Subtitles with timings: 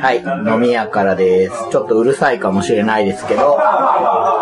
[0.00, 1.54] はい、飲み屋からです。
[1.70, 3.58] ちょっとうるさいかもしれないですけど、よ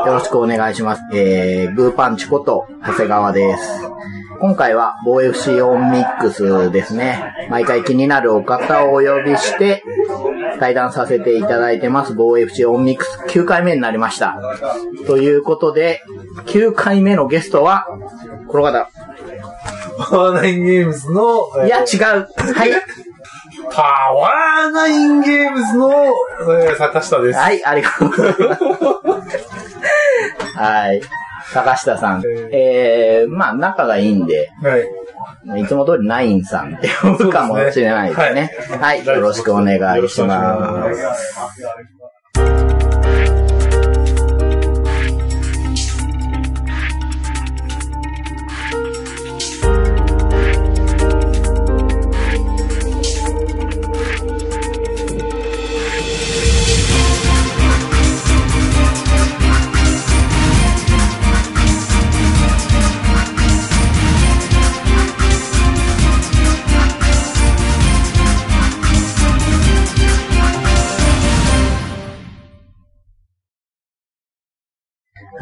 [0.06, 1.02] ろしくお願いします。
[1.12, 3.84] えー、グーパンチこと、長谷川です。
[4.40, 7.32] 今回は、防 FC オンミックスですね。
[7.50, 9.82] 毎回気になるお方をお呼びして、
[10.60, 12.14] 対談させていただいてます。
[12.14, 14.40] 防 FC オンミックス9回目になりました。
[15.06, 16.02] ということで、
[16.46, 17.86] 9回目のゲストは、
[18.48, 18.88] この方。
[19.98, 22.28] パワーナインゲームズの、いや、違う。
[22.54, 22.72] はい。
[23.70, 25.90] パワーナインゲームズの、
[26.62, 27.38] えー坂下です。
[27.38, 28.62] はい、ありがとうございます。
[30.56, 31.02] はい。
[31.52, 32.22] 坂下さん。
[32.52, 34.88] えー、まあ、仲がいいんで、はい。
[35.62, 38.50] いつも通りナインさんって呼ぶかもしれないですね。
[38.80, 40.94] はい、よろしくお願いします。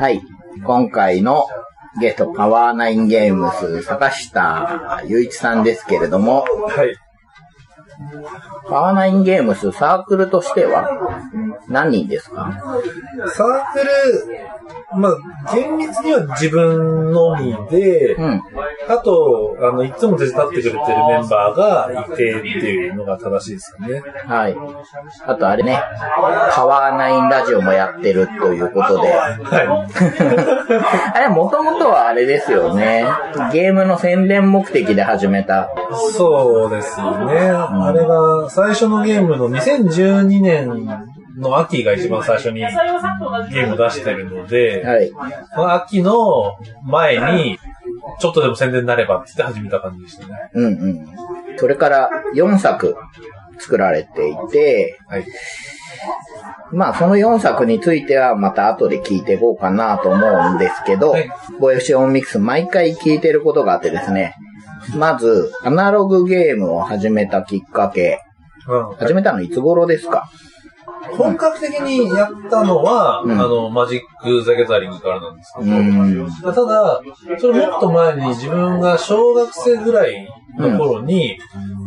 [0.03, 0.20] はい。
[0.67, 1.47] 今回の
[2.00, 6.97] ゲスト、パワーナインゲームズ、坂下雄一さんですけれども、はい。
[8.69, 10.89] パワーナインゲームス、サークルとしては
[11.69, 12.50] 何人ですか？
[13.34, 18.42] サークル、まあ、厳密には自分のみで、うん。
[18.89, 24.03] あと、あの、いつも手伝ってくれてるメンバーがいてっていうのが正しいですよね。
[24.27, 24.56] はい。
[25.27, 25.80] あとあれね、
[26.53, 29.86] パワーナインラジオもやってるということで、は
[31.14, 33.06] あれ、もともとはあれですよね。
[33.53, 35.70] ゲームの宣伝目的で始めた。
[36.08, 36.12] い。
[36.12, 37.50] そうですよね。
[37.93, 40.69] あれが、最初のゲームの2012年
[41.37, 45.11] の秋が一番最初にゲームを出してるので、はい。
[45.55, 47.58] その秋の前に、
[48.20, 50.51] ちょっとでも宣伝になればって言って始めた感じでしたね。
[50.55, 51.07] うんうん。
[51.57, 52.97] それから4作
[53.58, 55.27] 作られていて、はい。
[56.73, 64.35] まあその4作についてはまた後で聞いていこうかなと思うんですけどはい、ボイ FC オンミックス毎回聞いてることがあってですね、
[64.97, 68.20] まず、アナログゲームを始めたきっかけ、
[68.69, 68.97] うん。
[68.97, 70.29] 始めたのいつ頃ですか？
[71.17, 73.33] 本格的にやったのは、うん。
[73.33, 76.31] あの、マジック・ザ・ギャザリングからなんですうけど、ん。
[76.55, 77.01] ただ、
[77.39, 80.29] それもっと前に自分が小学生ぐらい
[80.59, 81.39] の頃に、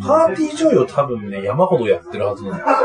[0.05, 2.75] パーティージョイを多分ね、山ほどやってるはずなんですよ。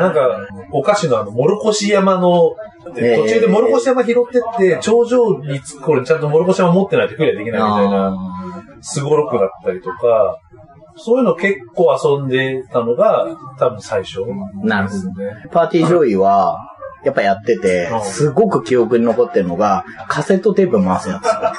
[0.00, 2.52] なんか、お菓子のあの、モロコシ山の、
[2.96, 3.16] ええ。
[3.18, 8.16] 途中でモロコシ山拾ってって、頂上に着く頃にちゃんとモロコシ山持ってないとクリアできないみたいな、
[8.80, 10.40] すごろくだったりとか、
[10.96, 13.26] そういうの結構遊んでたのが、
[13.58, 14.20] 多分最初
[14.62, 15.48] なるほどですね。
[15.50, 16.58] パーティージョイは、
[17.02, 21.22] やっぱやっててう、んすごく記憶に残ってるのが、カセットテープ回すやつ。
[21.30, 21.54] カ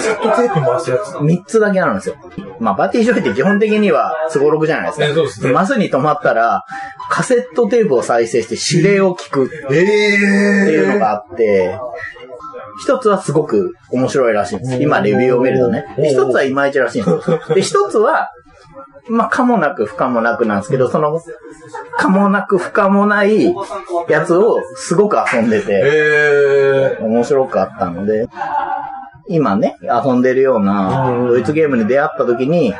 [0.00, 1.14] セットテープ回すやつ。
[1.14, 2.16] 3つだけあるんですよ。
[2.60, 5.06] まあ、パーティージョイって基本的にはすごろくじゃないですか。
[5.06, 6.62] ねそうですねマスに止まったら、
[7.08, 11.78] カセットテープを再生して指令を聞くってええいうのがあって、
[12.80, 14.82] 一つはすごく面白いらしいんです。
[14.82, 15.84] 今レビューを見るとね。
[15.96, 17.40] で一つはいまいちらしいんですよ。
[17.54, 18.30] で、一つは、
[19.08, 21.20] まあ、かもなく不可もなくなんですけど、その、
[21.98, 23.54] かもなく不可もない
[24.08, 28.28] やつをすごく遊んでて、ええ面白かったので、
[29.28, 32.74] 今ね、遊んでるようなうんドイツゲームに出会った時に、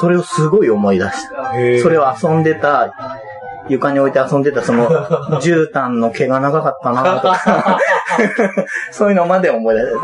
[0.00, 1.52] それをすごい思い出した。
[1.82, 2.92] それを遊んでた、
[3.68, 4.88] 床に置いて遊んでたその
[5.40, 7.78] 絨毯の毛が長かったなとか、
[8.90, 9.98] そういうのまで思い出した。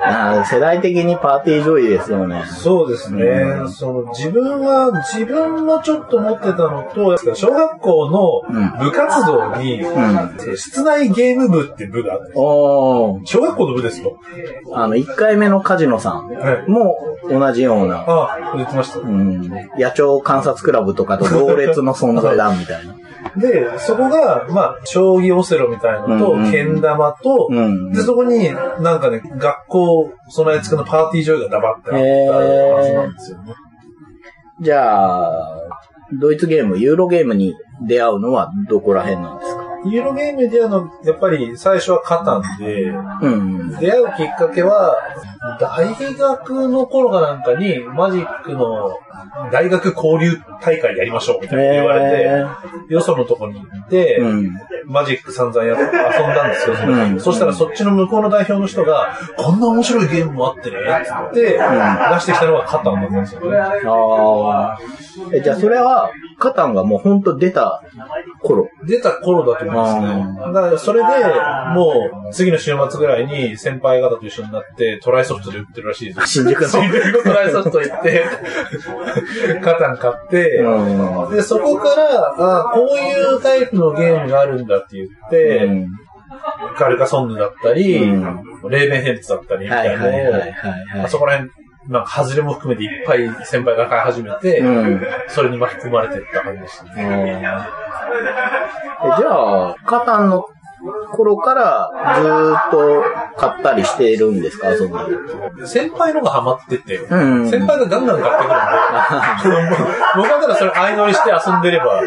[0.00, 2.44] あー世代的にパーティージョイですよね。
[2.46, 3.24] そうですね。
[3.24, 10.56] うんその自分は、自分もちょっと持ってたのと、小学校うんの部活動に、うん。
[10.56, 14.12] 室内ゲーム部って部があって、小学校の部ですよ。
[14.72, 16.70] あの、1回目のカジノさんはい。
[16.70, 16.94] も
[17.28, 19.02] 同じような、あ、言ってましたう。
[19.04, 22.94] ん、野鳥観察クラブとかと同列の存在だみたいな。
[23.36, 28.50] で、そこが、まあ、将棋オセロみたいなのと、うんうんけん玉と、うんで、そこに
[28.80, 33.54] なんかね、学校、備え付けのパーティージョイがダバってあったはずなんですよね。
[34.60, 35.56] じゃあ、
[36.20, 37.54] ドイツゲーム、ユーロゲームに
[37.86, 39.67] 出会うのはどこら辺なんですか？
[39.90, 42.84] ユーロゲームであの、やっぱり最初はカタンで、
[43.22, 43.76] うん。
[43.78, 44.96] 出会うきっかけは、
[45.60, 48.98] 大学の頃かなんかに、マジックの
[49.52, 52.46] 大学交流大会やりましょうみたいな言われ
[52.88, 54.50] て、よそのとこに行って、うん。
[54.86, 55.92] マジック散々や遊ん
[56.34, 63.58] だんですよ、その時うんそしたらそっちの向こうの代表の人が、こんな面白いゲームもあってね、つって、出してきたのがカタンだったんですよね。
[63.58, 64.78] ああ。
[65.32, 67.82] え、じゃあそれは、カタンがもうほんと出た
[68.42, 68.68] 頃？
[68.86, 70.52] 出た頃だと思いますね。
[70.52, 71.06] だからそれで、
[71.74, 76.26] もう次の週末ぐらいに先輩方と一緒になってトライソフトで売ってるらしいですよ。
[76.26, 76.68] 新宿の。
[76.68, 78.24] 新宿のトライソフト行って、
[79.62, 85.86] カタン買って、うんで、そこから、あこういうタイプのゲームがあるんだって言って、うん
[86.76, 90.54] カルカソンヌだったり、うんレーベンヘルツだったりみたはいいなのを、はい。
[91.04, 91.50] あそこら辺、
[91.88, 96.92] なんか、外れも含めていっぱい先輩が買い始めて、うんそれに巻き込まれていった感じでしたね。
[96.96, 100.44] えじゃあ、カタンの
[101.12, 101.90] 頃から
[102.22, 103.02] ずーっと
[103.36, 104.68] 買ったりしているんですか？
[104.76, 105.66] その。
[105.66, 109.76] 先輩のがハマってて、うん先輩がガンガン買ってくるんで、
[110.16, 112.04] 僕はただそれ相乗りして遊んでればう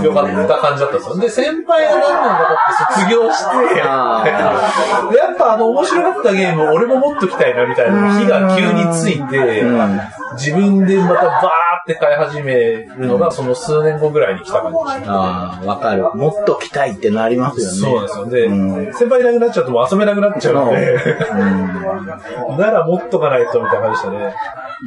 [0.00, 1.16] んよかった感じだったんですよ。
[1.18, 4.22] で、先輩がガンガンかって卒業して、や
[5.32, 10.00] っぱあの面白かったゲーム俺も持っときたいなみたいな火が急について、うん。
[10.36, 11.30] 自分でまたバー
[11.84, 15.12] って買い始めるのがその数年後ぐらいに来た感じでした。
[15.12, 16.02] ああ、わかる。
[16.14, 17.72] もっと来たいってなりますよね。
[17.78, 18.26] そうですよ。
[18.26, 18.52] で、う
[18.88, 20.94] ん先輩いなくなっちゃうともう遊べなくなっちゃうので、
[22.50, 24.34] うん なら持っとかないとみたいな感じでしたね。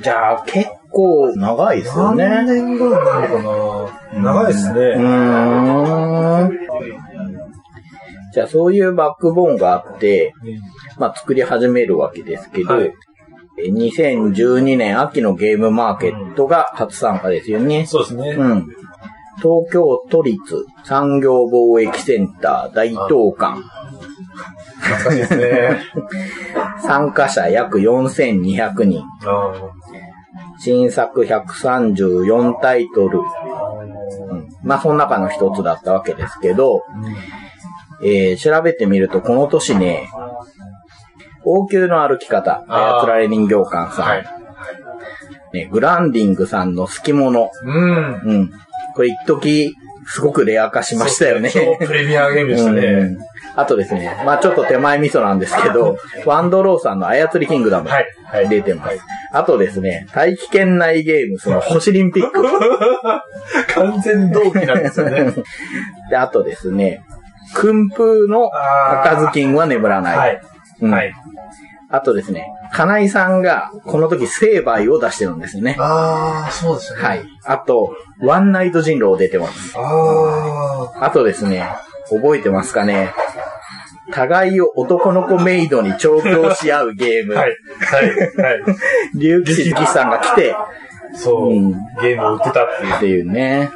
[0.03, 2.25] じゃあ、結構長いですよね。
[2.27, 4.79] 何年ぐらいになるかな長いですうね。
[4.97, 6.51] ーん。
[8.33, 10.33] じゃあ、そういうバックボーンがあって、
[10.97, 12.93] まあ、作り始めるわけですけど、はいえ
[13.57, 17.85] 2012年秋のゲームマーケットが初参加ですよね。
[17.85, 18.29] そうですね。
[18.31, 18.67] うん。
[19.37, 20.39] 東京都立
[20.83, 23.61] 産業貿易センター大東館。
[24.79, 25.79] 懐かしいですね。
[26.81, 29.03] 参加者約4200人。
[29.25, 29.53] あ
[30.59, 33.19] 新作134タイトル。
[33.19, 36.81] うんまあ、その中の一つだったわけですけど、
[38.03, 40.09] えー調べてみると、この年ね、
[41.49, 44.25] 王宮の歩き方、あー操られ人形館さん、はい。
[45.53, 47.51] ね、グランディングさんの好き者。
[47.63, 48.21] うん。
[48.25, 48.51] うん。
[48.95, 49.73] これ一時
[50.07, 51.49] すごくレア化しましたよね。
[51.51, 53.11] 超プレミアゲームでしたうね。
[53.11, 53.17] ん
[53.55, 58.05] あとですね、まあちょっと手前味噌なんですけど、ワンドローさんの操りキングダムはい。
[58.25, 58.49] はい。
[58.49, 58.87] 出てます。
[58.89, 58.99] はい
[59.33, 62.41] あとですね、大気圏内ゲーム、その星リンピック。
[63.75, 65.33] 完全同期なんですよね。
[66.09, 67.03] で、あとですね、
[67.53, 68.49] 訓風の
[69.03, 70.17] 赤ずきんは眠らない。
[70.17, 70.41] はい。
[70.81, 71.13] うんはい。
[71.89, 75.77] あとですね、金井さんがこの時成敗を出してるんですよね。
[75.79, 77.01] ああ、そうですね。
[77.01, 77.23] はい。。
[77.45, 79.73] あと、ワンナイト人狼出てます。
[79.77, 81.69] ああとですね、
[82.09, 83.13] 覚えてますかね。
[84.11, 87.35] 互いを男の子メイドに調教し合うゲーム。
[87.37, 87.41] あ。
[87.41, 87.57] はい。
[87.79, 88.05] はい。
[88.35, 88.63] はい。
[89.15, 90.55] 竜騎士さんが来て、
[91.13, 92.95] そう、うんゲームを売ってたっていう。
[92.95, 93.69] っていうね。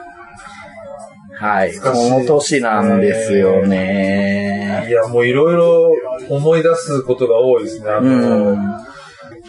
[1.42, 1.76] はい。
[1.76, 4.86] この年なんですよね。
[4.88, 5.92] いや、もういろいろ
[6.30, 7.90] 思い出すことが多いですね。
[7.90, 8.58] あうの、ん。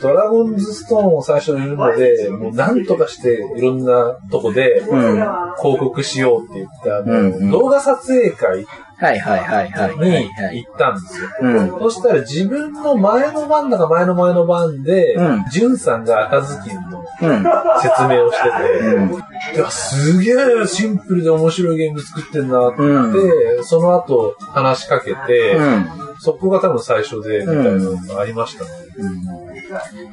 [0.01, 5.13] ドラゴンズストーンを最初に売るので、もうなんとかしていろんなとこでうん。
[5.61, 8.67] 広告しようって言って、あの、うんうん動画撮影会
[9.03, 9.97] はいはいはいはい。
[9.99, 10.65] にはい。
[10.65, 11.29] 行ったんですよ。
[11.41, 11.69] うん。
[11.71, 17.45] そしたら自分の前の番だか前の前の番でうん、ジュンさんが赤ずきんのうん。
[17.83, 18.49] 説明をして
[18.85, 19.09] うん。
[19.09, 19.15] て、
[19.57, 20.33] いや、すげ
[20.63, 23.65] えシンプルで面白いゲーム作ってんなって、うん。
[23.65, 25.87] その後話しかけて、うん。
[26.21, 28.71] そこが多分最初で、みたいなのがありましたね。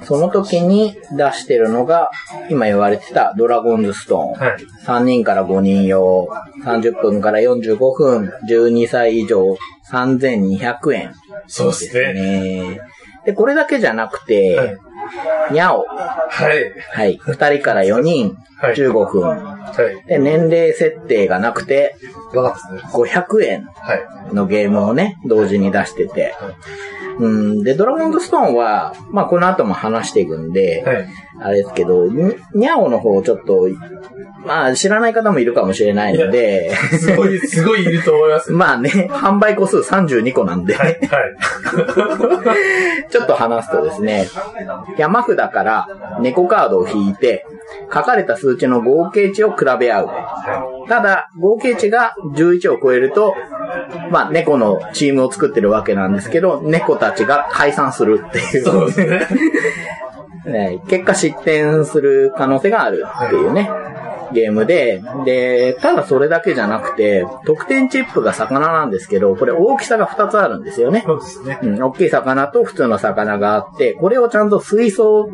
[0.04, 2.10] その時に出してるのが、
[2.50, 4.32] 今言われてたドラゴンズストーン。
[4.34, 4.58] はい。
[4.86, 6.30] 3人から5人用、
[6.64, 9.58] 30分から45分、12歳以上、
[9.92, 11.14] 3200円
[11.48, 12.14] そうですね。
[12.14, 12.82] ね。
[13.26, 14.78] で、これだけじゃなくはいて、。
[15.52, 15.86] にゃお。
[15.86, 16.74] はい。
[16.92, 17.18] はい。
[17.18, 18.76] 2人から4人、はい。
[18.76, 19.22] 15分。
[19.22, 19.58] は
[20.06, 20.08] い。
[20.08, 21.96] で、年齢設定がなくて、
[22.34, 22.92] わかったですね。
[22.94, 24.36] 500円はい。
[24.36, 26.36] のゲームをね、同時に出してて。
[27.20, 31.08] うん、で、ドラゴンズストーンは、まあ、この後も話していくんで、はい。
[31.42, 33.68] あれですけど、ににゃおの方ちょっと、
[34.46, 38.52] まあ、知らない方もいるかもしれないので、すごい、 すごいいると思います。
[38.52, 40.88] まあね、販売個数32個なんで、はい。
[40.88, 41.00] はい。
[43.10, 44.28] ちょっと話すとですね、
[44.98, 45.88] 山札から
[46.22, 47.46] 猫カードを引いて、
[47.94, 50.10] 書かれた数値の合計値を比べ合う。
[50.88, 53.36] ただ、合計値が11を超えると、
[54.12, 58.64] まあ、猫のチームを作ってるわけなんですけど、猫たちが解散するっていう。
[58.64, 59.28] そうですね。
[60.46, 63.70] ね結果失点する可能性があるっていうね、
[64.34, 71.04] ゲームで、で、ただそれだけじゃなくて、得点チップが魚なんですけど、これ大きさが2つあるんですよね。
[71.06, 71.60] そうですね。
[71.62, 75.30] うん、大きい魚と普通の魚があって、これをちゃんと水槽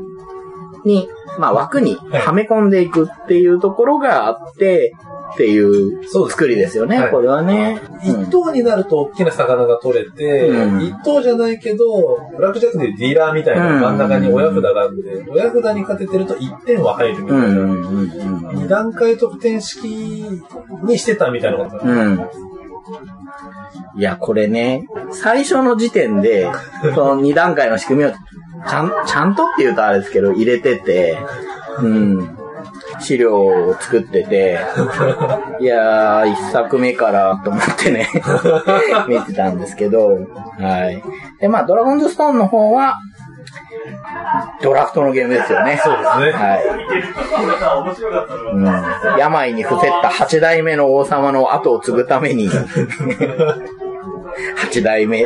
[0.86, 1.10] に、
[1.40, 4.94] まあ枠にはめ込んでいくっていうところがあって、
[5.36, 7.82] っていう作りですよね、はいこれはね。
[8.04, 17.46] 一等になると大きな魚が取れて、うん一等じゃないけど、ブラックジャックでディーラーみたいな真ん中に親札があるんで、親札に勝ててると1点は入るみたいな。
[17.46, 21.88] うんうんうんうん二段階得点式にしてたみたいなことだった。
[21.88, 22.20] うん。
[23.98, 26.50] いや、これね、最初の時点で、
[26.96, 31.18] その2段階の仕組みをちゃん、ちゃんとって言うとあれですけど、入れてて、
[31.80, 32.38] うん。
[33.00, 34.60] 資料を作ってて、
[35.60, 38.10] いやー、一作目からと思ってね、
[39.08, 40.18] 見てたんですけど、
[40.60, 41.04] はい。
[41.40, 42.96] で、まあ、ドラゴンズストーンの方は、
[44.62, 45.80] ドラフトのゲームですよね。
[45.84, 46.32] そうですね。
[46.32, 46.64] はい。
[48.54, 52.50] うん、病に伏せった八代目の王様の後を継ぐために、
[54.56, 55.26] 八代目。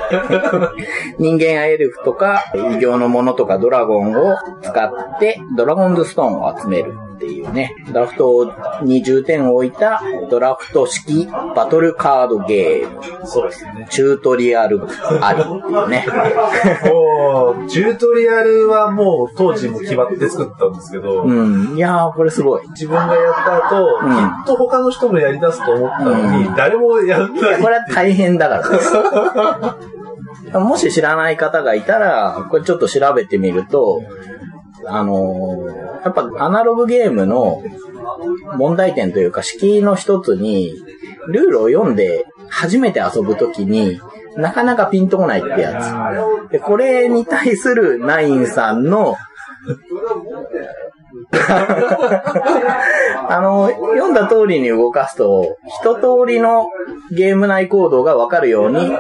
[1.18, 13.28] 人間やエルフとか、異形のものとかドラゴンを使って、ドラゴンズストーンを集めるっていうね、ドラフトに重点を置いたドラフト式バトルカードゲーム。
[13.28, 13.88] そうですね。
[13.90, 14.82] チュートリアル
[15.22, 16.06] ありっていうね。
[16.90, 21.76] もう、チュートリアルはもう当時も決まって作ったんですけど、うん。
[21.76, 22.62] いやー、これすごい。
[22.70, 27.62] 自分がやった後、うんきっと他の人もやり出すと思ったのに、うん誰もやらない。
[27.62, 29.76] これは大変だか
[30.54, 30.60] ら。
[30.62, 34.02] もし知らない方がいたら、これちょっと調べてみると、
[34.86, 37.62] あのーやっぱアナログゲームの
[38.58, 40.74] 問題点というか式の一つに、
[41.28, 44.00] ルールを読んで初めて遊ぶときに
[44.38, 46.52] なかなかピンとこないってやつ。
[46.52, 49.18] で、これに対するナインさんの
[53.30, 56.68] あの、読んだ通りに動かすと、一通りの
[57.12, 58.94] ゲーム内行動がわかるように仕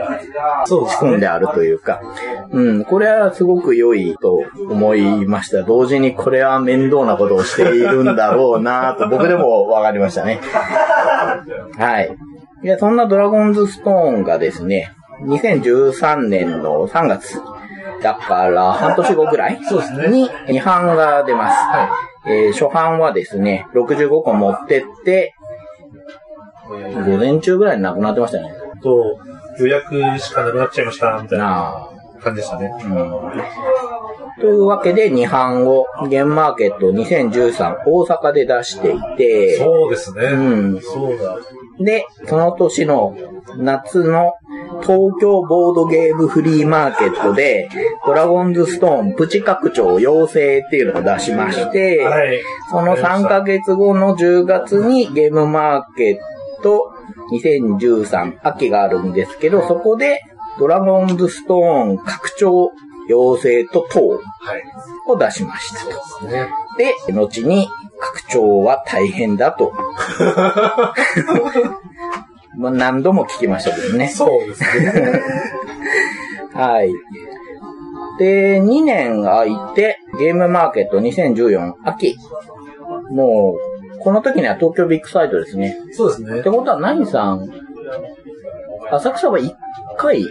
[0.98, 2.02] 込んであるというか、
[2.52, 5.64] うん、これはすごく良いと思いました。
[5.64, 10.40] 同時にこれは面倒なことをしているんだろうなと僕でもわかりましたね。
[11.78, 12.16] はい。
[12.64, 14.92] いや、そんなドラゴンズストーンがですね、
[15.26, 17.42] 2013年の3月、
[18.04, 21.58] だから半年後ぐらいそうですねに2版が出ます。
[22.26, 25.34] えー初版はですね、65個持ってって、
[26.70, 28.54] 午前中ぐらいになくなってましたね。
[28.84, 29.20] と、
[29.60, 31.90] 予約しかなくなっちゃいました、みたいな。
[32.20, 32.72] 感じでしたね。
[34.40, 40.24] というわけで、2版をゲームマーケット2013大阪で出していて、そうですね。
[40.26, 40.38] う
[40.78, 41.38] んそうだ。
[41.80, 43.16] で、その年の
[43.58, 44.34] 夏の
[44.82, 47.70] 東京ボードゲームフリーマーケットで、
[48.06, 52.42] ドラゴンズストーンプチ拡張要請っていうのを出しまして、はい。
[52.70, 56.94] その3ヶ月後の10月にゲームマーケット
[57.32, 60.22] 2013秋があるんですけど、そこで
[60.60, 62.72] ドラゴンズストーン拡張
[63.10, 64.22] 要請と等はい。
[65.08, 65.80] を出しました
[66.22, 66.28] と。
[66.28, 66.48] ね。
[66.78, 67.68] で、後に
[68.00, 69.74] 拡張は大変だと。
[72.56, 74.08] まあ何度も聞きましたけどね。
[74.10, 75.22] そうですね。
[76.54, 76.92] はい。
[78.20, 82.16] で、2年空いて、ゲームマーケット2014秋。
[83.12, 83.56] も
[83.96, 85.76] う、この時には東京ビッグサイトですね。
[85.94, 86.50] そうですねって。
[86.52, 87.48] ことは何さん、
[88.92, 89.52] 浅草は1
[89.98, 90.24] 回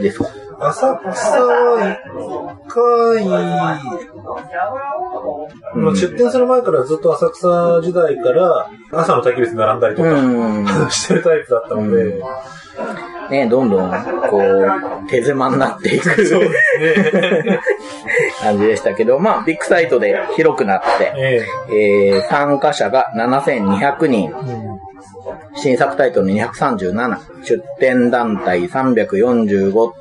[0.00, 0.26] ですか？
[0.68, 1.98] 浅草は一
[2.68, 3.24] 回、
[5.74, 10.66] まあ、出店する前からずっと浅草時代から朝の焚き火で並んだりとか、うん。
[10.90, 12.22] してるタイプだったので、
[13.30, 13.90] ね、どんどん、
[14.28, 14.70] こう、
[15.08, 16.10] 手狭になっていく
[18.42, 22.20] 感じでしたけど、まあ、ビッグサイトで広くなって、ええ。
[22.20, 24.36] ー、参加者が7200人、えう
[24.68, 24.72] ん。
[25.54, 29.92] 新作タイトル237、出展団体345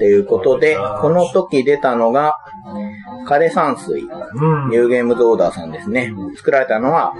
[0.00, 2.38] っていうことで、この時出たのが、
[3.28, 4.70] 枯山水、うん。
[4.70, 6.10] ニューゲームズオーダーさんですね。
[6.38, 7.12] 作られたのは、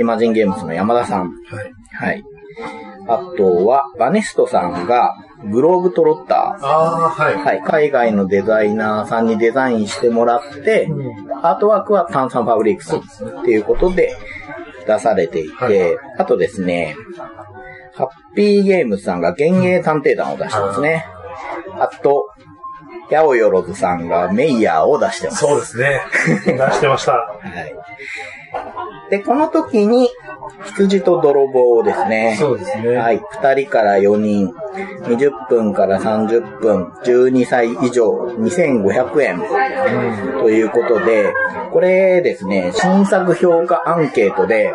[0.00, 1.30] イマジンゲームズの山田さん。
[1.30, 1.72] はい。
[1.92, 2.24] はい。
[3.06, 5.14] あとは、バネストさんが、
[5.48, 7.34] グローブトロッタああ、はい。
[7.34, 7.38] ー。
[7.38, 7.62] はい。
[7.62, 13.00] 海外のデザイナーさんにデザインしてもらって、うんアートワークは炭酸ファブリックスっ
[13.44, 14.16] ていうことで
[14.88, 16.96] 出されていて、はいあとですね、
[17.94, 21.06] ハッピーゲームズさんが幻影探偵団を出してますね。
[21.80, 22.26] あと、
[23.10, 25.40] ヤオヨロズさんがメイヤーを出してます。
[25.40, 26.00] そうですね。
[26.46, 27.12] 出してました。
[27.12, 27.74] はい。
[29.10, 30.10] で、この時に、
[30.64, 32.36] 羊と泥棒ですね。
[32.38, 32.96] そうですね。
[32.96, 33.20] はい。
[33.42, 34.52] 2人から4人、
[35.04, 39.42] 20分から30分、12歳以上、2500円。
[40.40, 41.32] ということで、
[41.72, 44.74] これですね、新作評価アンケートで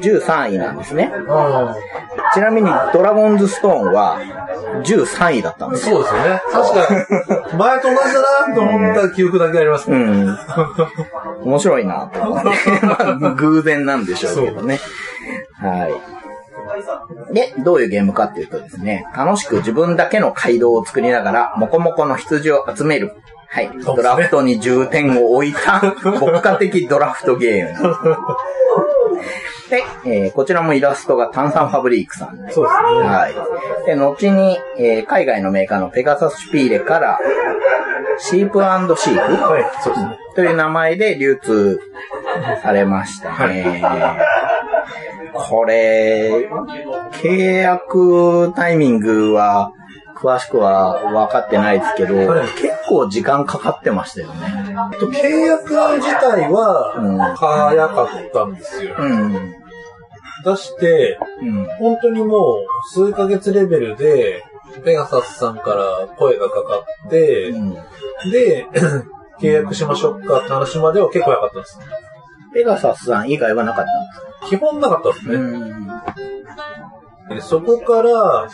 [0.00, 1.12] 13位なんですね。
[1.28, 1.74] あ
[2.34, 4.18] ちなみに、ドラゴンズストーンは
[4.84, 6.02] 13位だったんあですよ。
[6.02, 6.42] そうですよね。
[6.50, 10.04] 確か、前と同じだなと思った記憶だけありますうね。
[10.24, 10.38] ん。
[11.44, 12.48] 面白いなと思って。
[13.04, 14.80] まあ、偶然なんでしょうけどね。
[15.54, 15.88] は
[17.30, 17.34] い。
[17.34, 23.12] で、どういうゲームかっていうとですね、楽しく自分だけの街道を作りながら、モコモコの羊を集める。
[23.52, 23.70] はい。
[23.84, 27.96] ドラフトに重点を置いた、 牧歌的ドラフトゲーム。
[29.68, 32.50] で、えーこちらもイラストが炭酸ファブリークさんで。
[32.50, 33.08] そうですね。
[33.08, 33.34] はい。
[33.84, 37.18] で、後に、えー海外のメーカーのペガサスシュピーレから、
[38.18, 38.60] シープ
[38.96, 40.18] シープはい、そうですね。
[40.34, 41.78] という名前で流通
[42.62, 43.82] されましたね。
[45.34, 46.48] これ、
[47.22, 49.72] 契約タイミングは、
[50.22, 54.74] 詳しくは分かってないですけど、はい結構時間かかってましたよね。
[55.00, 58.94] と契約自体うんは、早かったんですよ。
[58.98, 59.52] うん。
[60.44, 61.64] 出して、うん。
[61.78, 64.42] 本当にもう、数ヶ月レベルで、
[64.84, 67.74] ペガサスさんから声がかかって、うん
[68.30, 68.66] で、
[69.40, 71.78] 契約しましょうかって話までは結構早かったです。
[72.54, 75.82] ペガサスさん以外はなかったん基本なかったですですね。
[77.28, 78.48] かでそこから、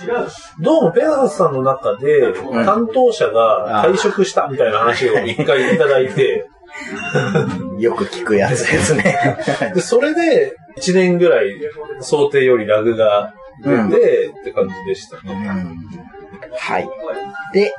[0.61, 2.35] どうもペガサスさんの中で、ん
[2.65, 6.49] 担当者が退職したみたいな話を一回いただいて、
[7.71, 7.79] うん。
[7.81, 9.39] よく聞くやつですね。
[9.75, 11.55] で、それで1年ぐらい
[12.01, 13.33] 想定よりラグが
[13.65, 15.35] 出て、って感じでしたうね。
[15.35, 15.79] ん
[16.57, 16.89] はい。
[17.53, 17.73] で、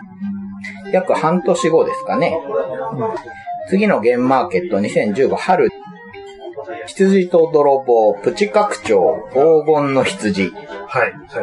[0.91, 2.38] 約半年後ですかね。
[3.69, 5.69] 次のゲームマーケット2015春。
[6.89, 10.51] 羊と泥棒、プチ拡張、黄金の羊。
[10.88, 11.12] はい。
[11.12, 11.41] は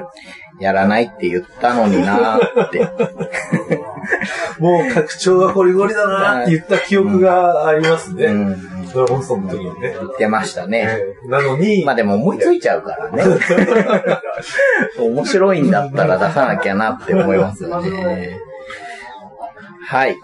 [0.59, 0.63] い。
[0.63, 2.81] やらないって言ったのになーって。
[4.59, 8.27] もう拡張がゴリゴリだなって言った記憶がありますね。
[8.27, 8.89] うん。
[8.93, 9.95] ドラゴンストーンの時にね。
[9.99, 10.87] 言ってましたね。
[10.89, 13.23] ええなのに、まあでも思いついちゃうからね。
[14.99, 18.39] 面白いんだったら出さなきゃなって思いますよね。
[19.87, 20.17] はい。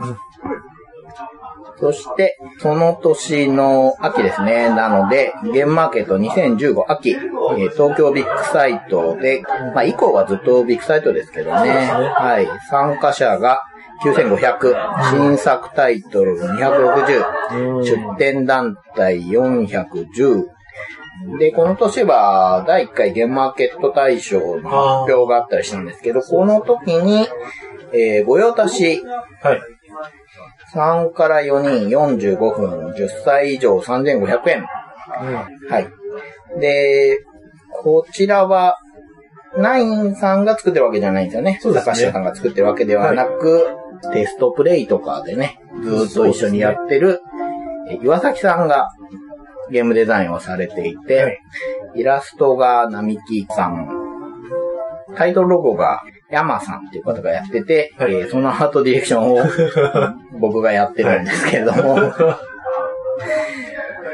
[1.82, 4.68] そして、その年の秋ですね。
[4.68, 9.42] なので、ゲームマーケット2015秋、えー東京ビッグサイトで、
[9.74, 11.70] まあ以降はずっとビッグサイトですけどね。
[11.70, 12.46] はい。
[12.70, 13.62] 参加者が
[14.04, 20.44] 9500、新作タイトル260、出展団体410、
[21.40, 27.26] で、この年は、第1回ゲームマーケット大賞の発表があったりしたんですけど、この時に、
[27.92, 29.02] えー、御用達
[29.42, 29.60] はい。
[30.74, 34.66] 3から4人45分、10歳以上3500円。
[35.68, 36.60] はい。
[36.60, 37.18] で、
[37.82, 38.76] こちらは、
[39.56, 41.58] ナインさんが作ってるわけじゃないんですよね。
[41.60, 43.66] そうですね高橋さんが作ってるわけではなく、
[44.12, 47.20] テストプレイとかでね、ずーっと一緒にやってる、
[47.90, 48.88] え岩崎さんが
[49.70, 51.38] ゲームデザインをされていて、はい
[51.94, 53.86] イラストが並木さん、
[55.14, 59.38] タイトルロゴが山さんっていう方がやってて、はいえーそのアートディレクションを
[60.40, 61.94] 僕がやってるんですけれども、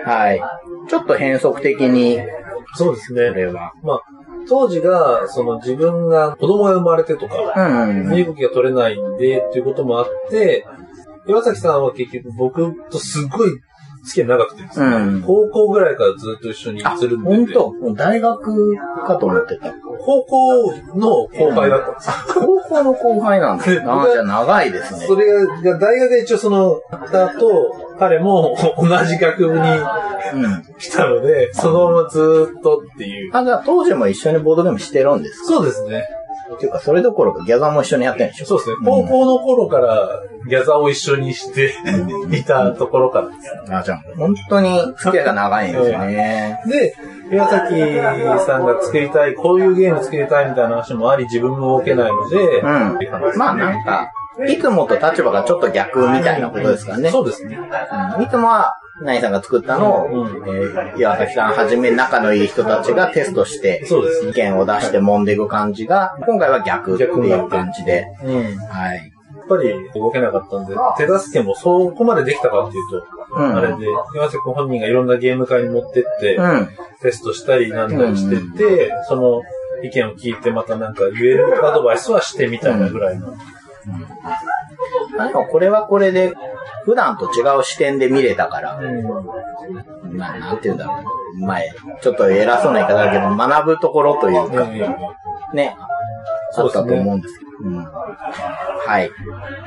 [0.05, 0.41] はい。
[0.89, 2.19] ちょっと変則的に、
[2.75, 3.29] そうですね。
[3.29, 3.73] これは。
[3.83, 4.01] まあ、
[4.49, 7.55] 当時が、その自分が子供が生まれてとか、
[7.87, 8.09] うん。
[8.11, 10.67] 身動きが取れないんでっていうこともあって、
[11.27, 13.51] 岩崎さんは結局僕とすごい
[14.05, 17.95] 付き合い長くてですね、うん高校ぐらいからずっと一緒にあ、つるんでて、本当？
[17.95, 18.77] 大学
[19.07, 19.75] かと思ってた。
[20.05, 22.45] 高校の後輩だったんですよ。
[22.47, 25.07] 高校の後輩なんですでああ、じゃあ長いですね。
[25.07, 26.81] それが、大学で一応その、
[27.13, 30.63] だと、彼も同じ学部にうん。
[30.79, 33.31] 来たので、そのままずっとっていう。
[33.35, 35.47] あ、じゃあ当時も一緒にボードゲームしてるんですか？
[35.47, 36.07] そうですね。
[36.55, 38.47] っていうか、それどころかギャザーも一緒にやってるんでしょ？
[38.47, 38.77] そうですね。
[38.85, 40.09] 高校の頃から
[40.49, 41.75] ギャザーを一緒にして
[42.33, 43.73] いたところからです。
[43.73, 46.61] あ、じゃあ、本当に付き合いが長いんですね。
[46.67, 46.95] で、
[47.31, 47.75] 岩崎
[48.47, 52.99] さんが作りたい、こういうゲーム作りたいみたいな話もあり、自分も動けないので、うん
[53.37, 54.11] まあなんか、
[54.49, 57.11] いつもと立場がちょっと逆みたいなことですからね。
[57.11, 57.59] そうですね。
[58.17, 68.07] うんいつもは、ナイさんが作ったのを、うんえー岩崎さんはじめ仲のいい人たちがテストして、そうですね意見を出して揉んでいく感じが、今回は逆っていう感じで。
[68.25, 68.35] うん。
[68.35, 69.13] やはい。
[69.45, 73.07] っぱり動けなかったんで、手助けもそこまでできたかっていうと、
[73.37, 76.69] うんあれで、岩崎君本人がいろんなゲーム会に持ってって、うん。
[77.01, 79.43] テストしたりなんだりしてて、その
[79.85, 83.33] 意見を聞いてまたなんか言えるアドバイスはしてみたいなぐらいの。
[85.17, 86.35] まあでもこれはこれで、
[86.85, 89.05] 普段と違う視点で見れたから、うん。
[90.17, 91.03] まあなんて言うんだろ
[91.41, 91.47] う。
[91.47, 91.71] 前、
[92.01, 94.67] ちょっと偉そうな言い方だけど、学ぶところというか、
[95.55, 95.77] ね、
[96.57, 97.51] あったと思うんですけど。
[97.61, 97.85] うん。
[97.85, 99.11] はい。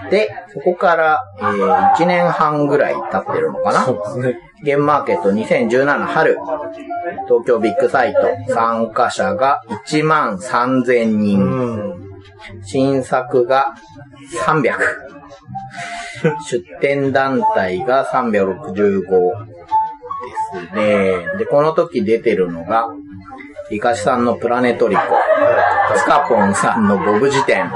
[0.10, 3.82] で、そこから、えー、1年半ぐらい経ってるのかな？
[3.82, 4.40] そうですね。
[4.64, 6.38] ゲームマーケット2017春、
[7.28, 12.11] 東京ビッグサイト、参加者が1万3000人、うん。
[12.64, 13.74] 新作が
[14.46, 14.74] 300、
[16.50, 19.08] 出展団体が365で
[20.70, 21.28] すね。
[21.38, 22.90] で、この時出てるのが、
[23.70, 25.02] イカシさんのプラネトリコ、
[25.96, 27.72] スカポンさんのボブ辞典、うん。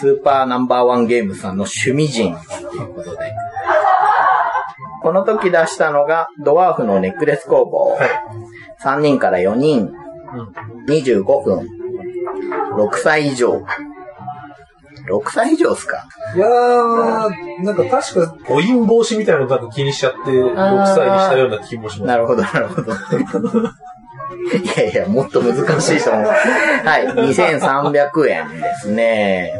[0.00, 3.32] スーパーナンバーワンゲームさんの趣味人ということで。
[5.02, 7.94] この時出したのが、ドワーフのネックレス工房。
[7.94, 8.10] はい。
[8.82, 9.92] 3人から4人、うん。
[10.86, 11.66] 25分、
[12.78, 13.64] 6歳以上。
[15.08, 16.06] 6歳以上っすか？
[16.36, 20.54] いやー、なんか確か誤飲防止みたいなのなんか気にしちゃって、6
[20.86, 22.08] 歳にしたような気もします。
[22.08, 22.92] なるほど、なるほど。
[22.92, 22.94] い
[24.76, 26.24] やいや、もっと難しいと思う。
[26.24, 29.54] はい、2300円ですね。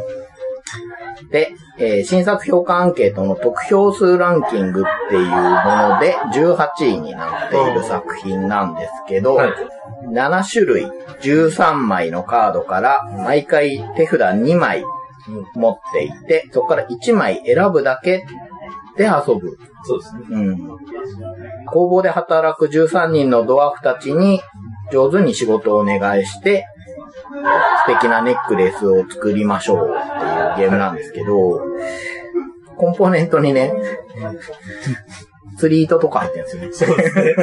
[1.31, 9.53] で、えー新作評価アンケートの得票数ランキングっていうもので18位になっている作品なんですけど、はい
[10.11, 10.87] 7種類
[11.21, 14.83] 13枚のカードから毎回手札2枚
[15.55, 18.25] 持っていて、そこから1枚選ぶだけ
[18.97, 19.57] で遊ぶ。
[19.83, 20.21] そうですね。
[20.31, 20.57] うん。
[21.67, 24.41] 工房で働く13人のドワーフたちに
[24.91, 26.65] 上手に仕事をお願いして、
[27.85, 31.61] 素敵なネックレスを作りましょうっていうゲームなんですけど、
[32.77, 33.73] コンポーネントにね、
[35.57, 36.93] 釣り糸とか入ってるんですよね。
[36.93, 37.35] そうですね。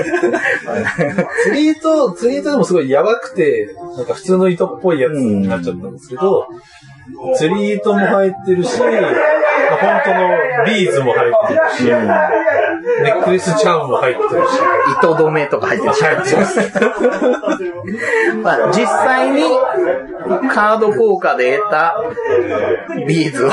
[1.45, 6.47] 釣り糸、釣り糸でもすごいやばくて、なんか普通の糸っぽいやつになっちゃったんですけど、
[7.37, 8.91] 釣り糸も入ってるし、まあ
[9.77, 10.29] 本当の
[10.67, 11.85] ビーズも入ってるし、
[13.03, 14.53] ネックレスチャームも入ってるし、
[14.99, 16.05] 糸止めとか入ってるし。
[16.05, 16.61] 入ってます。
[18.43, 19.43] まあ、実際に
[20.49, 21.97] カード効果で得た
[23.07, 23.51] ビーズを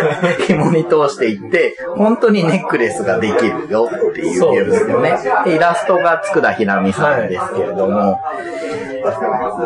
[0.46, 5.18] 紐に通していって、本当にネックレスができるよっていうゲームですよね。
[5.44, 8.18] でイラストが佃ひなみさんですけれども、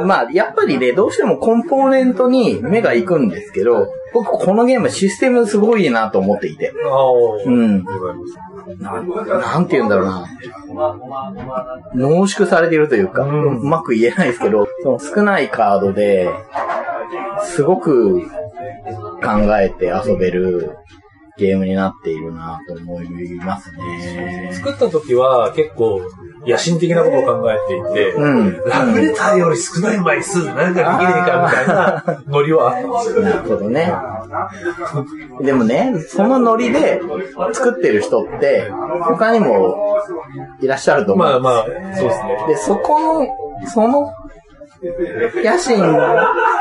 [0.05, 6.73] まあ、やっぱりね、どうしてもコンポーネントに目が行くんですけど、僕このゲームシステムすごいなと思っていて。
[7.47, 7.85] うん。
[9.05, 10.27] ななんて言うんだろうな。
[11.95, 16.29] 濃縮されているというか、ううんまく言えないですけど、その少ないカードで、
[17.43, 20.77] すごく考えて遊べる
[21.37, 24.51] ゲームになっているなと思いますね。
[24.53, 26.01] 作った時は結構
[26.47, 28.63] 野心的なことを考えていて、うん。
[28.69, 33.23] ラブレターより少ない枚数なんかできねえかみたいなノリはあったんですよ。
[33.23, 33.93] なるほどね。
[35.43, 37.01] でもね、そのノリで
[37.53, 38.71] 作ってる人って、
[39.03, 39.99] 他にも
[40.61, 41.27] いらっしゃると思う。
[41.27, 41.65] まあまあ、
[41.97, 42.45] そうですね。
[42.49, 43.27] で、そこの、
[43.67, 44.13] その、
[45.43, 45.81] 野心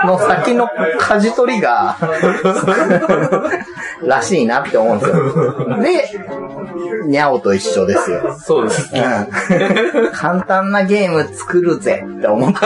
[0.05, 1.97] の先の舵取りが、
[4.03, 5.81] らしいなって思うんですよ。
[5.81, 6.09] で、
[7.07, 8.37] ニャオと一緒ですよ。
[8.39, 8.91] そうです。
[8.93, 12.59] うん簡単なゲーム作るぜって思って。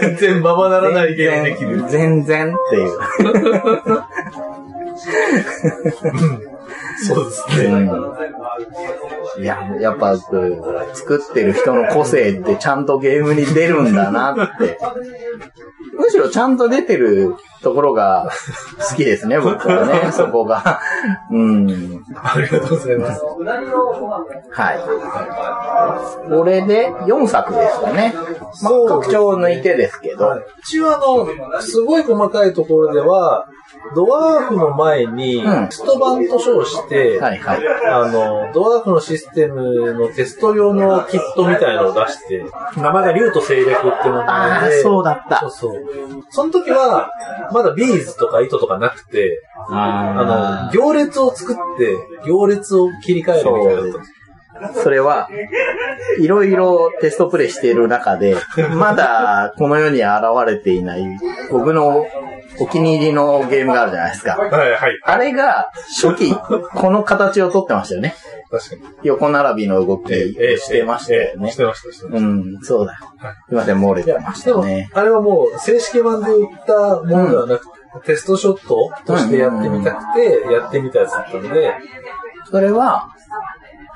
[0.00, 1.84] 全然ままならないゲームできる。
[1.88, 2.90] 全然っていう。
[7.06, 7.90] そうですね。
[9.38, 14.78] いや、やっぱこう、作ってる人の個性ってちゃんとゲームに出るんだなって。
[15.96, 18.30] むしろちゃんと出てるところが
[18.90, 20.80] 好きですね、僕はね、 そこが。
[21.30, 22.04] うん。
[22.14, 23.22] ありがとうございます。
[24.50, 26.28] はい。
[26.28, 28.14] これで4作ですかね。
[28.62, 30.40] まあ、拡張を抜いてですけど。
[30.60, 33.46] 一応あの、すごい細かいところでは、
[33.94, 37.60] ドワーフの前に、うんテスト版と称して、はいはい。
[37.86, 42.44] あの、ドワーフのシステムのテスト用のキットみたいのを出して、
[42.76, 45.50] 名前が竜と精略っていう名ああ、前で、そうだったそう。
[45.50, 45.84] そう。
[46.30, 47.10] その時は、
[47.52, 54.04] まだビーズとか糸とかなくて、あの、行列を作って、行列を切り替えるみたいな
[54.82, 55.28] それは、
[56.20, 58.36] いろいろテストプレイしている中で、
[58.76, 61.04] まだこの世に現れていない
[61.50, 62.06] 僕の
[62.60, 64.36] お気に入りのゲームがあるじゃないですか。
[64.36, 65.00] はい、はい。
[65.02, 68.14] あれが初期、この形をとってましたよね。
[68.50, 68.82] 確かに。
[69.02, 71.56] 横並びの動きしてましたよねええし。
[71.56, 72.26] てました、してました。
[72.26, 72.98] うん、そうだ。
[73.48, 74.90] すいません、漏れてましたね。
[74.94, 81.74] あれはもう正式版で売ったものではなくて、テストショットとしてやってみたくて、やってみたやつだったので、
[82.50, 83.08] それは、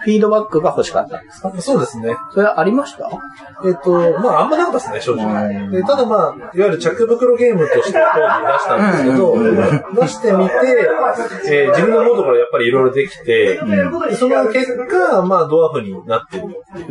[0.04, 1.52] フィードバックが欲しかったんですか？
[1.60, 2.16] そうですね。
[2.32, 3.10] それはありました？
[3.66, 5.70] えっ、と、まあ、あんまなかったですね、正うん直。
[5.70, 9.56] でただまあ、いわゆる着袋ゲームとして当時出したんですけど、うんうん
[9.94, 10.54] 出してみて、
[11.48, 13.60] えー自分の思うところやっぱりいろいろできて、
[14.08, 16.44] でその結果、まあ、ドワーフになってる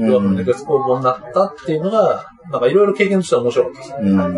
[0.07, 3.97] ドワーフのネクス工房になったっていうのが、なんかいろいろ経験としては面白かったですね。
[4.11, 4.35] うん。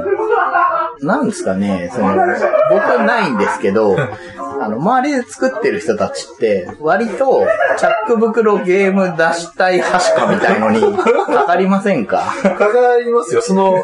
[1.02, 3.96] なんですかね、その、僕はないんですけど、
[4.62, 12.24] あの、周りで作ってる人たちって、割と、チャック袋ゲーム出したいはしかみたいのに、かかりませんか？
[12.44, 13.76] かかりますよ、その、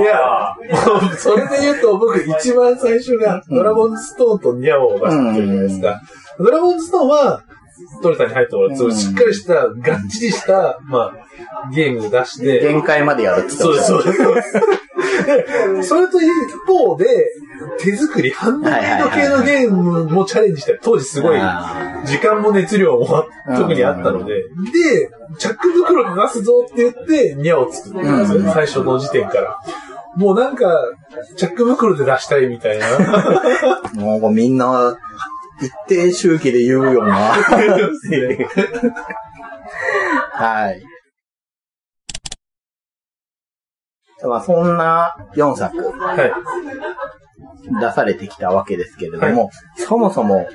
[0.00, 0.54] いや、
[1.00, 6.00] もうそれで言うと僕一番最初がドラゴンズストーンとニャオを出してるじゃないですか。
[6.38, 7.42] ドラゴンズストーンは、
[8.02, 9.72] トレタに入ってもらって、しっかりした、がっ
[10.10, 14.34] ちりした、まあ、ゲーム出して、限界までやるって言ってそうです、そう。
[14.34, 14.60] です。
[15.76, 16.28] で、それと一
[16.66, 17.06] 方で、
[17.78, 24.42] 手作り、ハンドメイド系のゲームもチャレンジして、当時すごい、あ時間も熱量も特にあったので、で、
[25.38, 29.58] チャック袋流すぞって言って、ニャを作ったんですよ、うん最初の時点から。
[30.16, 30.76] もうなんか、
[31.36, 32.86] チャック袋で出したいみたいな。
[32.86, 34.98] ーもうみんな、
[35.60, 37.14] 一定周期で言うよな。
[40.32, 40.82] はい。
[44.28, 46.32] まあ、そんな4作はい。
[47.80, 50.48] 出されてきたわけですけれども、そもそも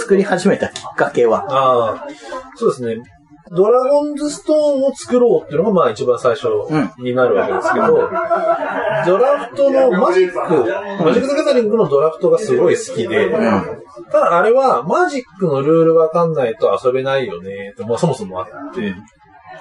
[0.00, 2.06] 作り始めたきっかけは、ああ、
[2.56, 3.02] そうですね。
[3.50, 6.48] ドラゴンズストーンを作ろうっていうのがまあ一番最初
[6.98, 8.10] になるわけですけど、
[9.06, 10.38] ドラフトのマジック、
[11.04, 13.30] マジック・ザ・ギャザリングのドラフトがすごい好きで、
[14.10, 18.94] ただあれはマジックのルールわかんないと遊べないよねって、まあそもそもあって、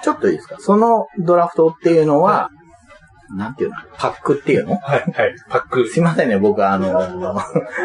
[0.03, 0.57] ちょっといいですか？
[0.59, 2.49] そのドラフトっていうのは、
[3.35, 3.75] なんていうの？
[3.97, 4.75] パックっていうの？
[4.77, 5.87] はい、はい、パック。
[5.87, 7.39] すいませんね、僕あの、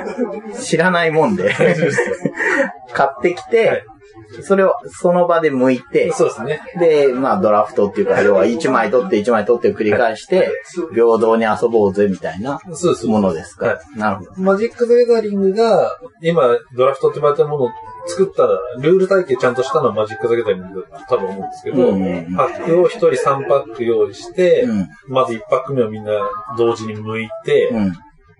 [0.61, 1.55] 知らないもんで、
[2.93, 3.85] 買ってきて、はい
[4.43, 6.61] それをその場で剥いて、そうですね。
[6.79, 10.51] で、まあドラフトっていうか、要は1枚取って1枚取って繰り返して、
[10.95, 13.07] 平等に遊ぼうぜみたいなそうです。
[13.09, 13.67] ものですか？
[13.67, 14.33] はなるほど。
[14.41, 17.69] マジック・ザ・ギャザリングが、今、ドラフトって言われたものを
[18.07, 24.89] 作ったら、ルール体系ちゃんとしたのはマジック・ザ・ギャザリングだと多分思うんですけど、うんうんうんパックを1人3パック用意して、うん。
[25.09, 26.13] まず1パック目をみんな
[26.57, 27.93] 同時に剥いて、うん。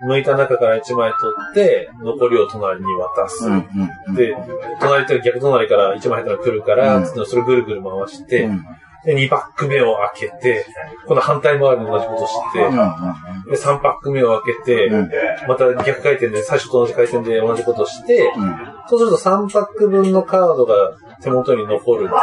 [0.09, 3.47] 剥いた中から1枚取って、残りを隣に渡す。
[3.47, 3.69] うん。
[4.09, 4.15] うん。
[4.15, 4.37] で、
[4.81, 8.65] 隣って逆隣から1枚入ったら来るから、それぐるぐる回して、うん。
[9.05, 10.67] で、2パック目を開けて、
[11.07, 13.51] 今度反対回りに同じことして、うん。
[13.51, 15.11] で、3パック目を開けて、うん
[15.49, 18.57] また逆回転で、最初と同じ回転で同じことをして、うん。
[18.89, 22.15] そうすると3パック分のカードが手元に残るので、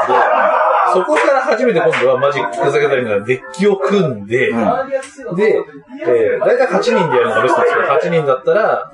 [0.94, 8.92] そこから初めて今度はマジック・ザ・ギャザリングがデッキを組んで、で、えー、だいたい8人でやるのがベストですけど、8人だったら、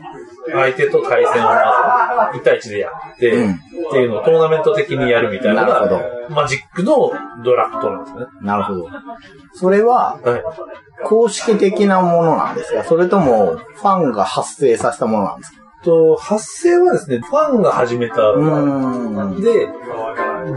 [0.51, 3.57] 相手と対戦をまず1対1でやって、うんっ
[3.91, 7.11] ていうのをトーナメント的にやるみたいなのなるほが、マジックの
[7.43, 8.25] ドラフトなんですね。
[8.41, 8.89] なるほど。
[9.53, 10.43] それは、はい。
[11.03, 12.83] 公式的なものなんですか？
[12.83, 15.64] それとも、ファンが発生させたものなんですか？
[15.85, 18.15] と、発生はですね、ファンが始めた。
[18.15, 19.69] で、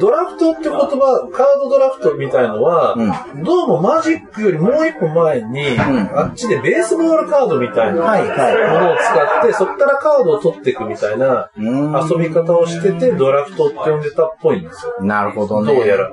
[0.00, 14.96] ドラフトって言葉、カードドラフトみたいのは、うどうもマジックよりもう一歩前に、んあっちでベースボールカードみたいなものを使って、そこからカードを取っていくみたいな遊び方をしてて、ドラフトって呼んでたっぽいんですよ。
[15.02, 15.74] なるほどね。
[15.74, 16.10] どうやら。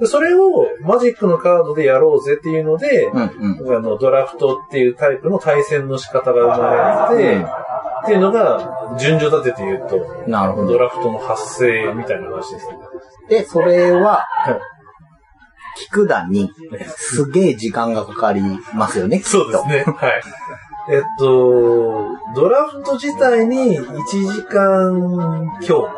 [0.00, 3.76] でそれをマジックのカードでやろうぜっていうので、うんうん。
[3.76, 7.63] あの、ドラフトっていうタイプの対戦の仕方が生まれて、うん
[8.04, 10.72] っていうのが、順序立てて言うと、なるほど。
[10.72, 12.78] ドラフトの発生みたいな話ですね。
[13.28, 14.60] で、それは、はい
[15.76, 16.50] 聞くだに、
[16.96, 18.40] すげえ時間がかかり
[18.74, 19.84] ますよね、きっとそうですね。
[19.96, 20.22] はい。
[20.90, 25.88] えっと、ドラフト自体に1時間強。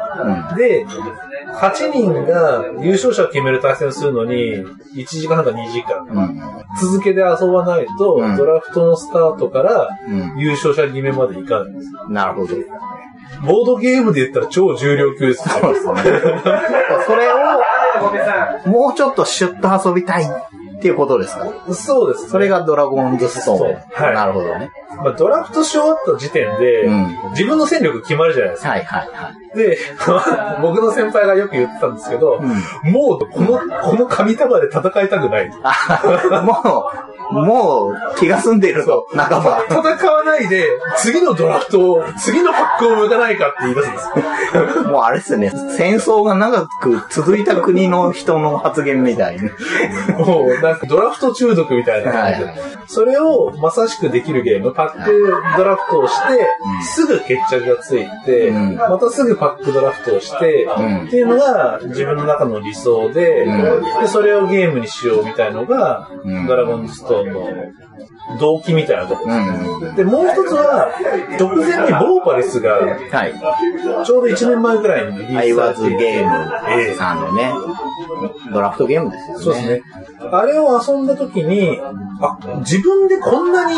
[0.57, 6.07] で、8人が優勝者を決める対戦をするのに、1時間半か2時間。
[6.81, 10.39] 続けて遊ばないと、うんドラフトのスタートからうん。
[10.39, 11.91] 優勝者決めまでいかないんです。
[12.09, 12.55] なるほど。
[13.45, 15.55] ボードゲームで言ったら超重量級ですね。
[15.61, 15.95] そうですね。
[17.07, 17.37] それを、
[18.67, 20.25] もうちょっとシュッと遊びたい
[20.87, 21.75] っていうことですか？
[21.75, 22.31] そうです、ね。
[22.31, 23.63] それがドラゴンズストーン。
[23.93, 24.71] はいなるほどね。
[24.99, 28.71] まあ、ドラフトし終わった時点で、うん自分の戦力決まるじゃないですか。
[28.71, 29.35] はいはいはい。
[29.57, 29.79] で、
[30.63, 32.41] 僕の先輩がよく言ってたんですけど、
[32.85, 35.51] もうこの、この紙束で戦いたくない。
[35.63, 36.91] あ、も
[37.31, 39.65] う、もう気が済んでいると、仲間。
[39.69, 44.85] 戦わないで、次のドラフトを、次のパックを向かないかって言い出すんですよ。
[44.93, 49.43] もうあれですね、戦争が長く続いた国の人の発言みたいに。
[50.25, 52.45] もうなんかドラフト中毒みたいな感じで。
[52.45, 56.47] はいそれをまさしくできるゲーム、パックドラフトをして、
[56.83, 67.49] すぐ決着がついて、うんまたすぐパックドラフトをして、んっていうのが自分の中の理想で、うんで、それをゲームにしようみたいのが、うんドラゴンストーンの
[68.41, 69.95] 動機みたいなところうん。
[69.95, 70.91] で、もう一つは、
[71.39, 73.35] 直前にボーパレスが、はい。
[74.05, 77.53] ちょうど1年前くらいにリリースされてズゲえーえムさんのね、
[78.53, 79.43] ドラフトゲームですよね。
[79.45, 79.83] そうですね。
[80.33, 81.79] あれを遊んだ時に、
[82.21, 83.77] あ、自分でこんなに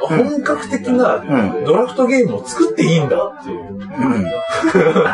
[0.00, 3.62] 本格的なうんドラフトゲームを作っていいんだっていう。
[3.62, 3.78] うん。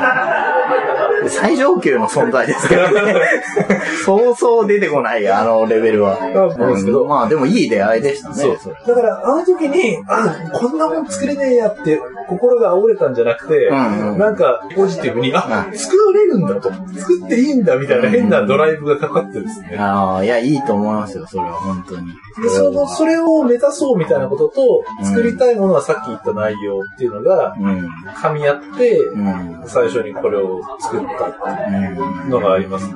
[1.29, 3.15] 最上級の存在ですけどね。
[4.05, 6.19] そうそう出てこない、あのレベルは。
[6.57, 8.35] そうですけどうんまあでもいい出会いでしたね。
[8.35, 8.57] そう。
[8.87, 12.01] だから、あの時に、あ、こんなもん作れねえやって、
[12.33, 16.71] 心が煽れたんじゃなくて、うんうんなんかポジティブに、あ、うん作れるんだと。
[16.99, 19.77] 作っていいんだみたいな変なドライブがかかってですね。
[19.79, 22.07] ああ、いや、いいと思いますよ、それは、本当に。
[22.43, 27.89] で、その、それを目指そうみたいなことと、うん作りたいものはさっき言った内容っていうのが、うん。
[28.15, 29.63] 噛み合って、うん。
[29.67, 32.95] 最初にこれを作ったっていうのがありますね。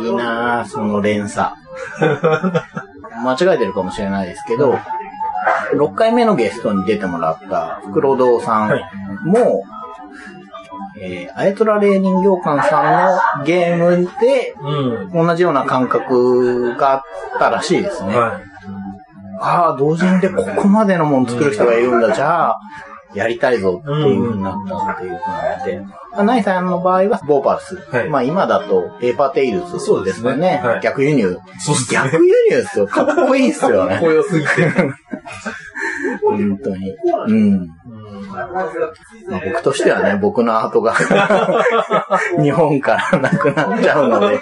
[0.00, 1.50] いいなぁ、その連鎖。
[3.24, 4.78] 間違えてるかもしれないですけど、
[5.72, 8.82] 6回目のゲストに出てもらった、袋堂さんはい
[9.24, 9.62] も、
[11.00, 15.26] えー、あやとら霊人形館さんのゲームで、うん。
[15.26, 17.02] 同じような感覚があっ
[17.38, 18.16] たらしいですね。
[18.16, 18.40] は
[19.40, 22.58] ああ、同人でここまでのもの作る人がいるんだ、じゃあ、
[23.14, 25.20] やりたいぞっていう風になったっていう
[25.62, 26.24] 風になって。
[26.24, 27.76] ナイさんの場合は、ヴォーパルス。
[27.90, 30.60] はいまあ今だと、ペーパーテイルズそうですかね。
[30.64, 31.32] はい逆輸入。
[31.32, 31.60] い。
[31.60, 32.00] そうですね。
[32.00, 32.86] 逆輸入ですよ。
[32.86, 33.80] かっこいいっすよね。
[33.80, 34.50] かっこよすぎて。
[36.22, 36.96] 本当に。
[37.28, 37.68] うん。
[38.34, 40.94] まあ、僕としてはね、僕のアートが
[42.40, 44.40] 日本からなくなっちゃうので、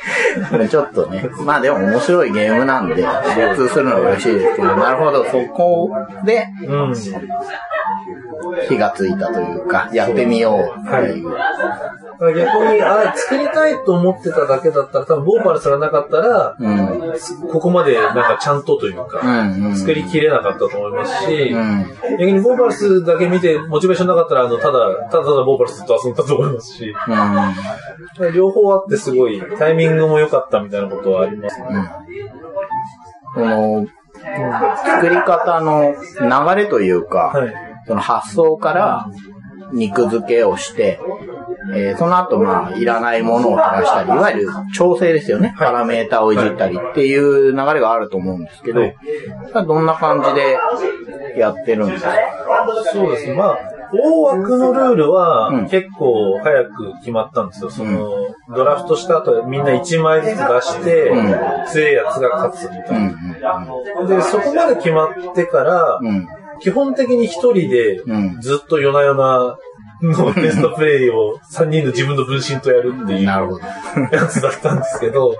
[0.69, 5.91] ちょっとね、まあでも面白いゲームなんで、流通するのは嬉しいですけど、なるほど、そこ
[6.25, 6.95] でうん。
[8.69, 11.31] 火がついたというか、やってみようっていう。
[12.31, 17.49] 逆に、あ、作りたいと思ってただけだったら、多分ボーパルスがなかったら、うん。
[17.51, 19.77] ここまでなんかちゃんとといううか、ん、うん。
[19.77, 21.87] 作りきれなかったと思いますし、うん。
[22.19, 26.95] 逆にボーパルスだけ見てモチベーションなかったら、あの、ただ、ただただボーパルスと遊んだと思いますし、
[28.21, 28.33] うん。
[28.35, 31.67] 両方あってすごい、タイミングも良かったみたいなことはありますね。
[33.35, 33.87] この、
[34.87, 35.95] 作り方の
[36.55, 37.55] 流れというか、はい。
[37.87, 39.07] その発想から
[39.73, 41.01] 肉付けをして、
[41.75, 45.55] えーその後、まあ、いらないものを減らしたり、いわゆる調整ですよね。
[45.57, 48.97] パラメータをいじったりっていう流れがあると思うんですけど、はい
[49.55, 50.59] どんな感じで
[51.39, 52.11] やってるんですか？
[52.93, 53.35] そうですね。
[53.35, 53.59] まあ、
[53.93, 57.71] 大枠のルールはうん結構早く決まったんですよ。
[57.71, 61.35] その、ドラフトした後みんな1枚ずつ出して、うん
[61.69, 64.17] 強いやつが勝つみたいうん、な。
[64.17, 66.01] で、そこまで決まってから、
[66.61, 68.41] 基本的に一人でうん。
[68.41, 69.57] ずっと夜な夜な
[70.03, 73.25] のテストプレイを3人の自分の分身とやるっていう。
[73.25, 75.37] やつだったんですけど、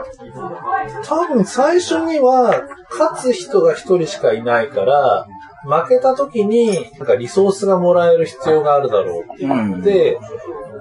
[1.05, 5.27] 多分最初には勝つ人が一人しかいないから、
[5.65, 10.19] 負けた時になんかリソースがもらえる必要があるだろうって言って、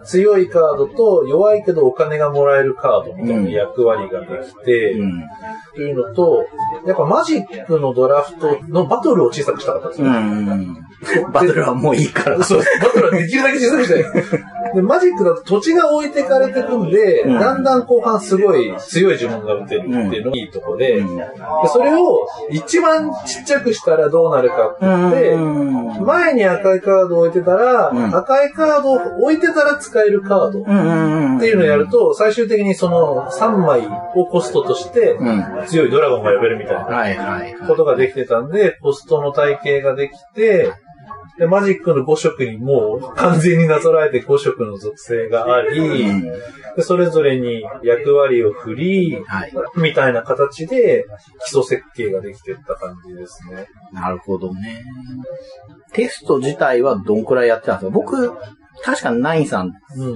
[0.06, 5.24] 強いカードと弱いけどお金がもらえるカードみたいな役割ができて、うん、
[5.76, 6.46] というのと、
[6.86, 10.12] やっぱマジックのドラフトのバトルを小さくしたかったんですうよ。
[10.12, 10.78] ん。
[11.34, 12.44] バトルはもういいから。
[12.44, 12.80] そうです。
[12.80, 14.04] バトルはできるだけ小さくしたい。
[14.74, 21.24] で、マジックだと土地が置いてかれてくんで、うんだんだん後半すごい強い呪文が打てるっていうのがいいとこで、うんで
[21.68, 31.40] それを一番ちっちゃくしたらどうなるかって言って、うん前に赤いカードを置いてたら、うん赤いカードを置いてたら使えるカードっうん。
[31.40, 33.82] ていうのをやると、最終的にその3枚
[34.16, 35.46] をコストとしてうん。
[35.68, 37.68] 強いドラゴンが呼べるみたいな。
[37.68, 40.72] ことができてたんで、コストの体系ができて、
[41.42, 46.32] で、マジックの5色にもう完全になぞらえて5色の属性があり、うん
[46.74, 49.52] でそれぞれに役割を振り、はい。
[49.76, 51.04] みたいな形で
[51.44, 53.66] 基礎設計ができてった感じですね。
[53.92, 54.82] なるほどね。
[55.92, 57.92] テスト自体はどんくらいやってたんですか？
[57.92, 58.38] 僕、
[58.84, 60.04] 確かナインさんっう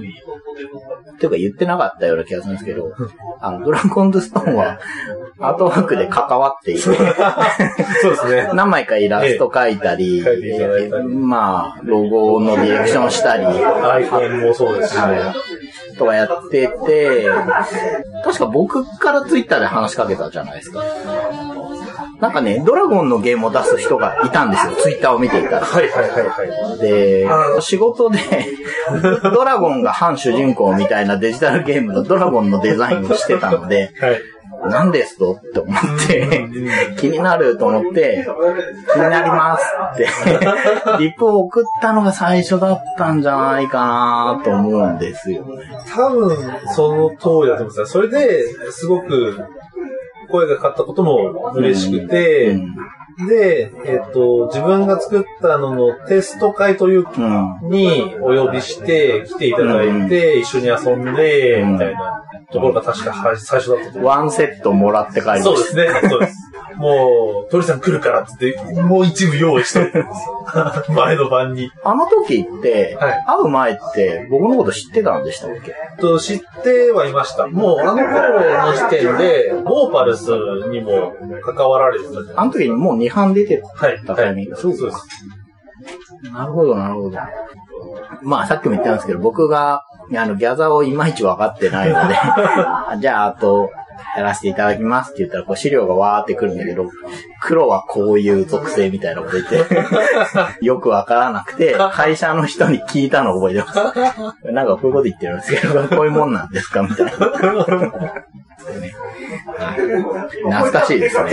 [1.18, 2.92] ていうか言ってなかったような気がするんですけど、
[3.40, 4.78] あの、ドラゴンズストーンは
[5.40, 7.00] アートワークで関わっていて、そうで
[8.16, 8.50] すね。
[8.54, 10.22] 何枚かイラスト描いたり、
[11.08, 15.85] まあ、ロゴのディレクションしたり、アイコンもそうですし、はい。
[15.98, 17.26] とかやってて、
[18.24, 20.82] 確か僕からツイッターで話しかけたじゃないですか。
[22.20, 24.72] なんかね、ドラゴンのゲームを出す人がいたんですよ。
[24.72, 25.66] ツイッターを見ていたら。
[25.66, 26.78] はいはいはいはい。
[26.78, 28.18] であ、仕事で、
[29.22, 34.20] ドラゴンが反主人公みたいなデジタルゲームのドラゴンのデザインをしてたので、はい。
[34.64, 35.34] 何ですと？
[35.34, 36.48] って思って、
[36.98, 38.26] 気になると思って、
[38.92, 39.64] 気になります
[39.94, 40.08] って、
[40.98, 45.64] リプを送ったのが最初だったんじゃないかなと思うんですよね。
[45.94, 46.36] 多分、
[46.74, 47.86] その通りだと思うんですよ。
[47.86, 49.44] それで、すごく、
[50.30, 52.76] 声がかかったことも嬉しくて、うん
[53.18, 57.70] で、えっ、と、自分が作ったののテスト会といううん。
[57.70, 64.04] にお呼びして来ていただいて、一緒に遊んで、みたいなところが確かは最初だったと思う。
[64.04, 65.44] ワンセットもらって帰りました。
[65.44, 66.45] そうですね、そうです。
[66.76, 70.84] もう、鳥さん来るからって言って、もう一部用意しておいたんですよ。
[70.94, 71.70] 前の晩に。
[71.84, 75.74] あの時って、はい会う前って僕のこと知ってたんでしたっけ？
[76.00, 77.46] と知ってはいました。
[77.46, 80.28] もうあの頃の時点で、ボーパルス
[80.70, 81.12] にも
[81.44, 82.04] 関わられて
[82.34, 84.00] たあの時にもう2版出てはい。
[84.06, 84.56] たタイミング。
[84.56, 84.84] そうです。
[86.32, 87.18] なるほど、なるほど。
[88.22, 89.82] まあ、さっきも言ったんですけど、僕が、
[90.16, 92.14] あの、ギャザーをいまいち分かってないので、
[93.00, 93.70] じゃあ、あと、
[94.16, 96.90] やらせていただきますって言ったら、こう資料がわーってくるんだけど、
[97.42, 99.66] 黒はこういう属性みたいなこと言って、
[100.64, 104.52] よくわからなくて、会社の人に聞いたのを覚えてます。
[104.52, 106.82] なんかこういうこと言ってるんですけど、こういうもんなんですか？
[106.82, 107.12] みたいな。
[109.56, 111.30] 懐かしいですね。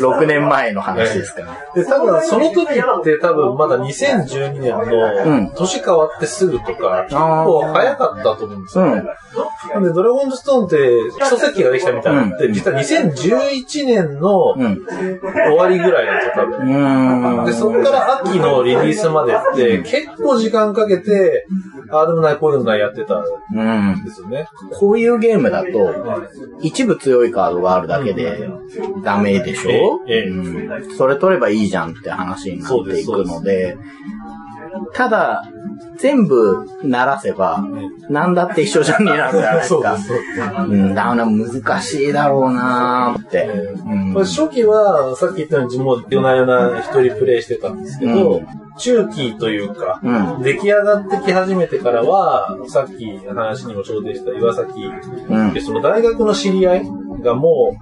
[0.00, 1.56] 6年前の話ですから。
[1.74, 9.02] で、多分その時って多分まだ2012年うんの年変わってすぐとか、結構早かったと思うんですよね。
[9.74, 10.76] なんで、ドラゴンズストーンって
[11.18, 14.84] 基礎設計ができたみたいなのって、うん実は2011年のうん。
[14.86, 17.44] 終わりぐらいなんですよ、多分。
[17.44, 21.46] で、そこから秋のリリースまでって、結構時間かけて、
[21.90, 24.04] ああでもない、こうでもないやってたん。
[24.04, 24.46] ですよね。
[24.78, 25.94] こういうゲームだと、
[26.60, 28.48] 一部強いカードがあるだけで
[29.04, 33.76] ダメでしょ、ええうん、それ取ればいいじゃんって話になっていくので、
[34.94, 35.44] ただ、
[35.98, 37.64] 全部鳴らせば、
[38.08, 39.96] なんだって一緒じゃんになるじゃないですか。
[40.68, 40.76] う。
[40.76, 43.46] ん、だから難しいだろうなーって。
[43.84, 48.46] うんまあ初期は、さっき言ったように、もう夜な夜な一人プレイしてたんですけど、うん
[48.78, 50.42] 中期というか、うん。
[50.42, 54.84] 出来上がってき始めてからは、さっき話にもちょうどした岩崎
[55.28, 55.60] うんで、。
[55.60, 56.84] その大学の知り合い
[57.22, 57.76] がも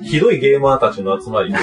[0.00, 1.58] う、ひどいゲーマーたちの集まりで、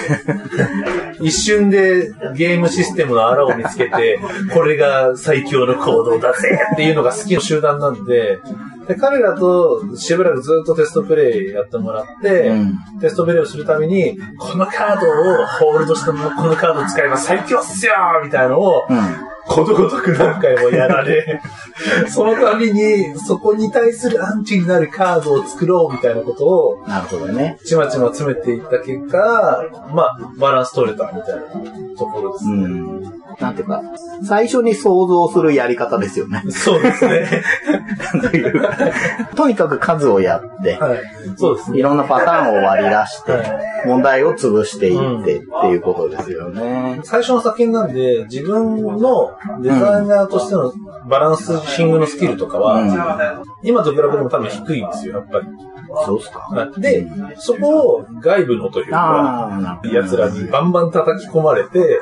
[1.22, 4.20] 一瞬でゲームシステムのあらを見つけて、
[4.54, 8.40] これが最強の行動だぜっていうのが好きな集団なんで、
[8.88, 18.98] で、彼らとしばらくずっとテストプレイやってもらって、うんテストプレイをするために、このカードをホールドしたこのカードを使えば最強っすよみたいなのを、うん。
[19.48, 21.42] ことごとく何回もやられ、
[22.08, 27.58] その度に、そこに対するアンチになるカードを作ろうみたいなことを、なるほどね。
[27.66, 31.42] ちまちま詰めていった結果、まあ、バランス取れたみたいな
[31.98, 32.52] ところですね。
[32.52, 33.23] うん。
[33.40, 33.82] なんていうか、
[34.24, 36.44] 最初に想像するやり方ですよね。
[36.50, 37.44] そうですね。
[38.22, 38.78] というか
[39.36, 41.00] とにかく数をやって、はい。
[41.38, 41.80] そうですね。
[41.80, 43.40] いろんなパターンを割り出しては
[43.86, 47.02] い、問題を潰していってっていうことですよね。
[47.04, 50.74] 最初の作品なんで、自分のデザイナーとしての
[51.10, 55.48] バランスシングのスキルとかは、うん今と比べても多分低いんですよ、やっぱり。
[56.06, 56.72] そうっすか？
[56.78, 57.06] で、
[57.38, 59.80] そこを外部のというか。
[59.84, 62.00] 奴らにバンバン叩き込まれて、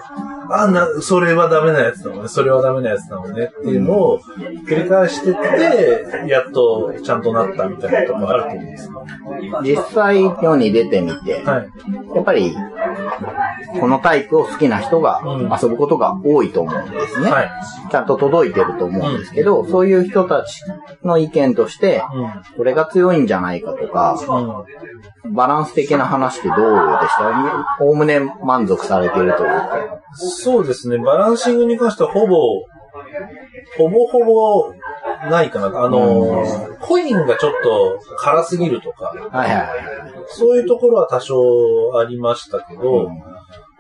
[0.50, 4.20] あな、それはダメなやつなのね、それはダメなやつなのねっていうのを
[4.68, 9.06] 繰り返してって、やっとちゃんとなったみたいなとこあると思うんですよ。
[9.64, 11.70] 実際世に出てみて、はい。
[12.16, 12.56] やっぱり、
[13.80, 17.32] このタイプを好きな人がうん遊ぶことが多いと思うんですね。
[17.32, 17.52] はい。
[17.90, 20.64] ちゃんと届いてると思うんですけど、そういう人たち
[21.04, 22.04] の意見として、
[22.58, 24.18] これが強いんじゃないかとか。
[25.34, 27.32] バランス的な話ってどうでした？
[27.80, 30.02] おおむね満足されてるというか。
[30.14, 32.36] そうですね、バランシングに関してはほぼ、
[33.78, 34.74] ほぼほぼ
[35.30, 35.68] ないかな。
[35.84, 39.78] あのー、コインがちょっと辛すぎるとか、はいはいはい。
[40.28, 43.10] そういうところは多少ありましたけど、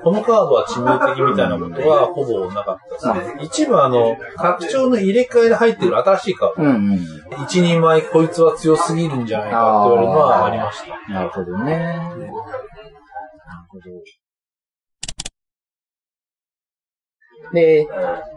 [0.03, 3.39] このカードは致命的みたいなことはほぼなかったですね。
[3.43, 6.63] 一部あの、拡張の入れ替えで入ってる新しいカード。
[6.63, 6.99] うんうん。
[7.43, 11.13] 一人前こいつは強すぎるんじゃないかって言われるのはありました。
[11.13, 11.77] なるほどね。
[11.77, 12.27] なる
[13.69, 13.83] ほど。
[17.53, 17.87] で、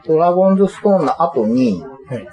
[0.06, 2.26] ドラゴンズストーンの後に、はい。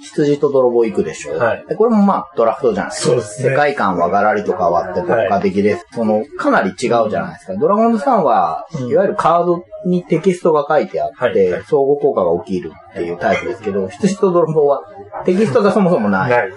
[0.00, 1.38] 羊と泥棒行くでしょ。
[1.38, 3.08] はいでこれもまあドラフトじゃないですか。
[3.08, 5.86] そうですね世界観はガラリと変わって国家的です。
[5.92, 7.56] その、かなり違うじゃないですか。
[7.56, 14.82] ドラゴンズさんは、うんいわゆるカードにテキストが書いてあって、はいはい相互効果が起きるっていうタイプですけど、羊と泥棒は
[15.24, 16.30] テキストがそもそもない。
[16.30, 16.50] ない。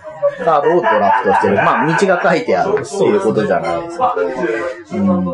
[0.43, 1.55] カードをドラフトしてる。
[1.55, 4.15] まあ、道が書いてあるっていうことじゃないですか。
[4.15, 5.25] うん。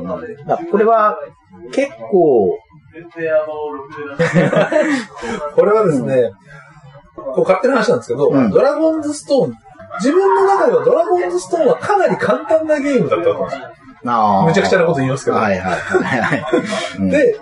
[0.47, 1.17] だこれは、
[1.71, 2.57] 結構、
[5.55, 6.31] これはですね、
[7.15, 9.53] こう勝手な話なんですけど、うんドラゴンズストーン、
[9.99, 13.75] 自分の中ではドラゴンズストーンはかなり簡単なゲームだったと思うんですよ。
[14.45, 15.37] むちゃくちゃなこと言いますけど。
[15.37, 17.35] はいはいはいで、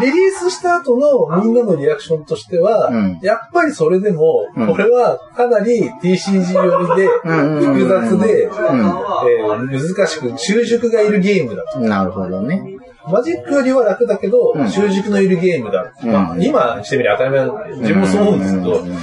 [0.00, 11.80] リリースした後のみんなのリアクションとしては、うんやっぱりそれでも、うんこれはかなり TCG 寄りで、複雑で、難しく、習熟がいるゲームだと。
[11.80, 12.73] なるほどね。
[13.10, 15.92] マジックよりは楽だけど、うん習熟のいるゲームだ。
[16.02, 18.98] うんまあ、今してみれば当たり前、自分もそう思うんですけど、うん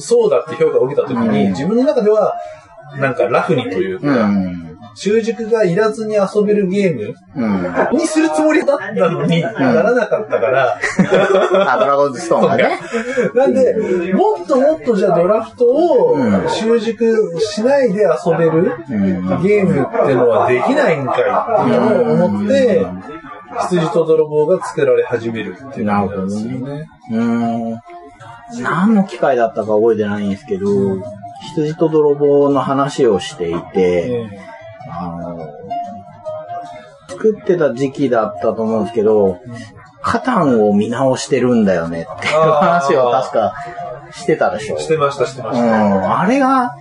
[0.00, 2.34] そうだって評価を受けたときに、うん自分の中では、
[2.98, 4.69] なんかラフにといううか、ん。
[4.94, 7.98] 習熟がいらずに遊べるゲームうん。
[7.98, 10.78] にするつもりだったのに、ならなかったから、
[11.72, 12.78] あ、ドラゴンズストーンがね。
[13.34, 13.74] なんで、
[14.14, 16.48] もっともっとじゃあドラフトをうん。
[16.48, 19.42] 習熟しないで遊べるうん。
[19.42, 22.86] ゲームってのはできないんかいっていうのを思って、
[23.68, 25.86] 羊と泥棒が作られ始めるっていう。
[25.86, 26.88] なるほどね。
[27.10, 27.78] うーん。
[28.62, 30.66] 何の機会だったか覚えてないんですけど、
[31.54, 34.28] 羊と泥棒の話をしていて、
[37.08, 39.38] 作ってた時期だったと思うんですけど、
[40.02, 43.54] カタンを見直してるんだよねっていう話を確か
[44.12, 44.76] してたでしょ。
[44.76, 45.66] えしてました、してまうした。
[45.66, 46.74] ん、あれが、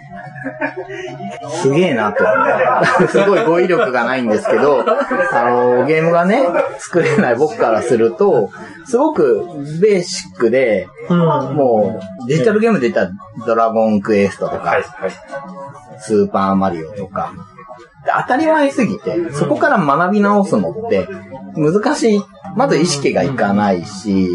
[1.50, 2.24] すげえなと。
[3.10, 4.86] すごい語彙力がないんですけど、
[5.34, 6.48] あの、ゲームがね、
[6.78, 8.50] 作れない僕からすると、
[8.86, 9.46] すごく
[9.82, 11.18] ベーシックで、うん。
[11.20, 13.12] もう、デジタルゲームで言ったら、
[13.46, 15.12] ドラゴンクエストとか、はい、はい。
[16.00, 17.49] スーパーマリオとか、で
[18.16, 21.08] 当たり前すぎて、そこから学び直すのって、
[21.56, 22.22] 難しい。
[22.56, 24.28] まず意識がいかないし、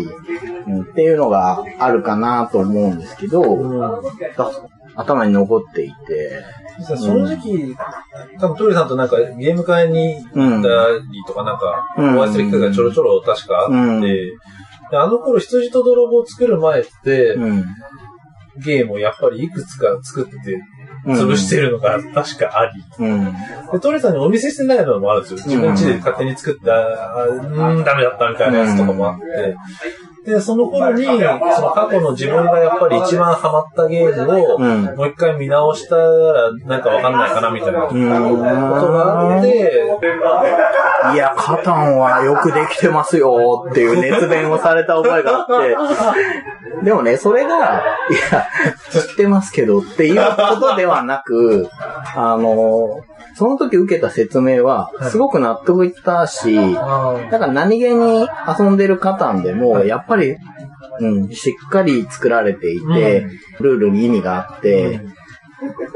[0.66, 3.80] うんっていうのがあるかなと思うんですけど、うん。
[3.80, 4.00] だ
[4.96, 6.42] 頭に残っていて、
[6.78, 7.76] 実はその時期、
[8.38, 14.32] 多分トイレさんとなんかゲーム会に行ったりとかなんか、うんお会いする機会がちょろちょろ確かあって、うんで
[14.92, 17.64] あの頃羊と泥棒を作る前って、うん。
[18.56, 20.60] ゲームをやっぱりいくつか作ってうん
[21.04, 22.66] 潰してるのが確かあ
[22.98, 23.32] り、うん。
[23.72, 25.36] でトイレさんにお見せしてないのもあるんですよ。
[25.44, 29.56] 自分家で勝手に作った、あうーん、ダメだったみたいなやつとかもあって、
[30.24, 34.84] で、その頃に、その過去の自分がやっぱり一番ハマったゲームを、うん。
[34.96, 39.84] もう一回見直したら、なんかわかんないかなみたいなことがあって、
[41.12, 48.46] いや、カタンはよくできてますよっていう熱弁をされた覚えがあって、でもね、それが、いや、
[48.90, 51.68] 知ってますけどっていうことではなく、
[52.16, 53.02] あの、
[53.36, 60.13] その時受けた説明は、すごく納得いったし、だから何気に遊んでるカタンでも、やっぱり、
[61.00, 63.26] うん、しっかり作られていて、
[63.60, 65.00] ルールに意味があって、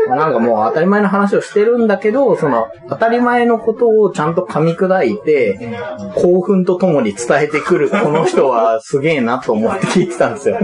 [0.09, 5.77] なんかもう当たり前の話をしてるんだけど、その当たり前のことをちゃんと噛み砕いて、
[6.17, 10.59] 興奮とともに伝えてくるこの人はすげえなと思って聞いてたんですよ。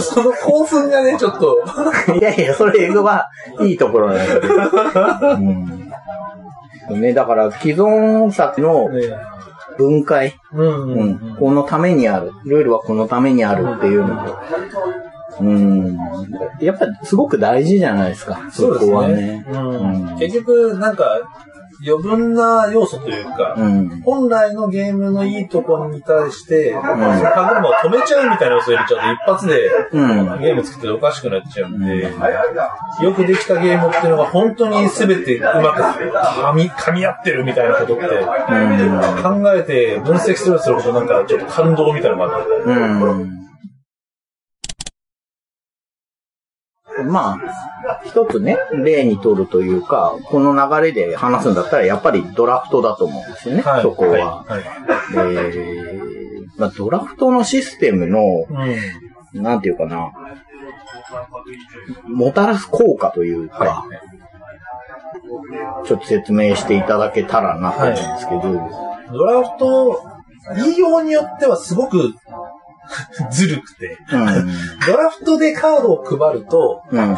[0.00, 1.62] その興奮がね、ちょっと、
[2.18, 3.28] いやいや、それは
[3.60, 4.54] いいところなんだけど。
[6.90, 7.00] うん。
[7.00, 9.00] ね、だから既存作のね、
[9.76, 12.32] 分解、うんう、ん、このためにある。
[12.44, 14.38] ルールはこのためにあるっていうのと。
[15.40, 15.96] うん。
[16.60, 18.48] やっぱりすごく大事じゃないですか。
[18.52, 19.46] そこはねね。。
[19.50, 21.20] うん結局、なんか、
[21.86, 24.02] 余分な要素というか、うん。
[24.02, 30.40] 本来のゲームのいいところに対して、その歯車を止めちゃうみたいな要素を入れちゃうと一発でうん。
[30.40, 32.12] ゲーム作ってておかしくなっちゃうんで、
[33.02, 38.04] よくできたゲームっていうのが本当に全てうまく噛み噛み合ってるみたいなことって、
[39.22, 43.43] 考えて分析するとするほどなんかちょっと感動みたいなのがあって、うん。
[47.04, 47.38] ま
[47.86, 54.44] あ、一つね、例にとるというか、この流れで話すんだったら、やっぱりドラフトだと思うんですよね、そこは。
[54.44, 55.16] はい。
[55.16, 56.14] はいえー
[56.56, 59.42] まあ、ドラフトのシステムの、うん。
[59.42, 60.12] なんていうかな、
[62.06, 63.84] もたらす効果というか、は
[65.84, 68.40] ちょっと説明していただけたらなと思うんですけど、
[69.12, 70.02] ドラフト、
[70.56, 72.14] 言いようによってはすごく
[73.30, 74.48] ずるくて、うん。
[74.86, 77.16] ドラフトでカードを配ると、うん。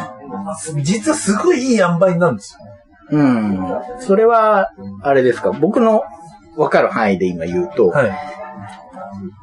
[0.83, 2.57] 実はすごいいい塩梅になるんです
[3.11, 3.19] よ。
[3.19, 3.59] うん。
[3.99, 4.69] それは、
[5.01, 6.03] あれですか、僕の
[6.55, 8.11] わかる範囲で今言うと、はい。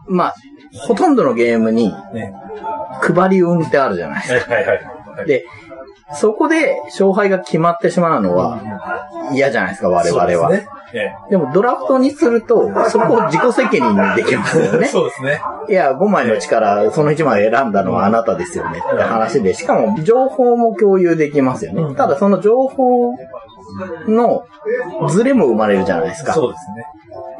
[0.09, 0.35] まあ、
[0.72, 2.35] ほとんどのゲームにね。
[3.01, 4.79] 配り運ってあるじゃないですはいはいはい。
[5.16, 5.25] か。
[5.25, 5.45] で、
[6.15, 8.61] そこで勝敗が決まってしまうのは
[9.33, 10.29] 嫌じゃないですか、我々は。
[10.31, 10.69] そうですね。
[10.97, 14.87] えでもドラフトにすると、そこを自己責任にできますよえね。
[14.89, 15.43] そうですね。
[15.69, 21.83] いや、5枚の力、その1枚選んだのはあなたですよねって話で、しかも情報も共有できますよね。
[21.83, 23.12] うんただその情報
[24.09, 24.45] の
[25.09, 26.33] ズレも生まれるじゃないですか。
[26.33, 26.85] そうですね。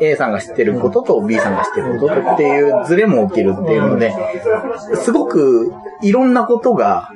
[0.01, 4.15] A さんが知ってることと B さんが知ってることとっていうズレも起きるっていうので、
[5.03, 5.73] すごく
[6.03, 7.11] いろんなことが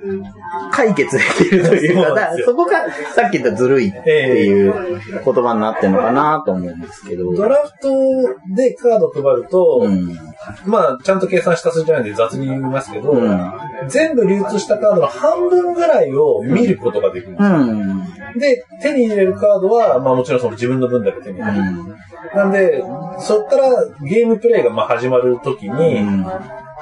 [0.73, 7.33] 解決できるというか、だそこがさっき言ったずるいっていう言葉になってるのかなと思うんですけど。
[7.35, 10.17] ドラフトでカードを配ると、うん。
[10.65, 13.53] まあ、ちゃんと計算した数字じゃないんで雑に言いますけど、うん。
[13.89, 17.37] 全部流通したカードの半分ぐらいを見ることができる。
[17.39, 18.05] うん。
[18.39, 21.99] で、手に入れるカードは、まあもちろんその自分の分だけ手に入れる。
[22.35, 22.83] なんで、
[23.21, 26.01] そっからゲームプレイがまあ始まるときに、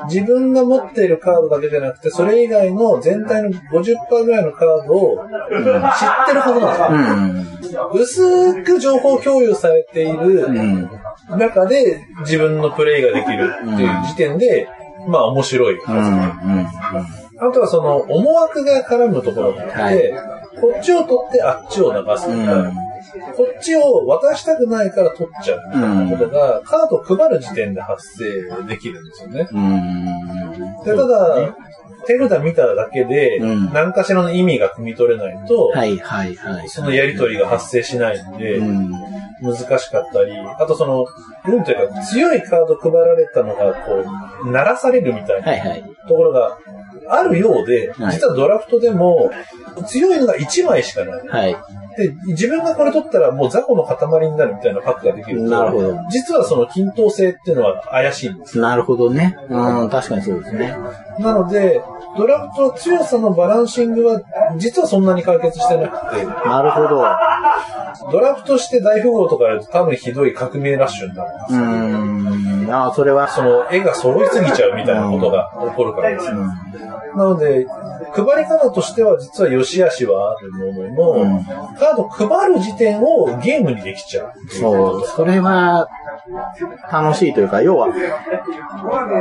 [0.08, 7.90] 自分が持っているカードだけじゃなくて、それ以外の全体の50%ぐらいのカードを知ってるはずなんですよ。
[7.92, 8.00] うん。
[8.00, 10.90] 薄く情報共有されているうん。
[11.38, 14.68] 中で自分のプレイができるっていう時点で、
[15.08, 16.66] まあ面白いは
[17.30, 17.42] ず。
[17.42, 17.48] うん。
[17.48, 22.74] あとはその思惑が絡むところがあって、はいこっちを取ってあっちを流すとか、うん。
[23.34, 29.44] こっちを渡したくないから取っちゃうみたいなことが、カードを配る時点で発生できるんですよね。
[30.84, 31.54] でただ、
[32.06, 33.40] 手札見ただけで、
[33.72, 36.68] 何かしらの意味が汲み取れないと、はいはいはい。
[36.68, 38.60] そのやりとりが発生しないんで、
[39.42, 41.06] 難しかったり、あとその、
[41.46, 44.04] うんというか、強いカード配られたのが、こ
[44.44, 45.76] う、鳴らされるみたいな
[46.08, 46.58] ところが
[47.08, 49.30] あるようで、実はドラフトでも、
[49.86, 51.28] 強いのが1枚しかない。
[51.28, 51.56] はい。
[51.96, 55.44] で、自分がこれ取ったらもう雑魚の塊になるみたいなパックができると。
[55.44, 55.98] なるほど。
[56.10, 58.58] 実はその均等性っていうのは怪しいんです。
[58.58, 59.36] なるほどね。
[59.48, 60.76] うん、確かにそうですね。
[61.18, 61.82] なので、
[62.18, 64.20] ドラフト強さのバランシングは、
[64.58, 66.24] 実はそんなに解決してなくて。
[66.24, 67.02] なるほど。
[68.12, 71.60] ドラフトして大富豪とかやると多分ひどい革命ラッシュになるんですよ。
[71.60, 72.25] うん。
[72.72, 73.28] ああ、それは。
[73.28, 76.40] その絵が揃いすぎちゃうみたいなことが起こるからですね。
[77.14, 77.66] なので、
[78.12, 81.44] 配り方としては実は良し悪しはあるものの、うん、
[81.76, 85.88] カード配る時点をゲームにできちゃうそう、それは
[86.90, 87.88] 楽しいというか、要は、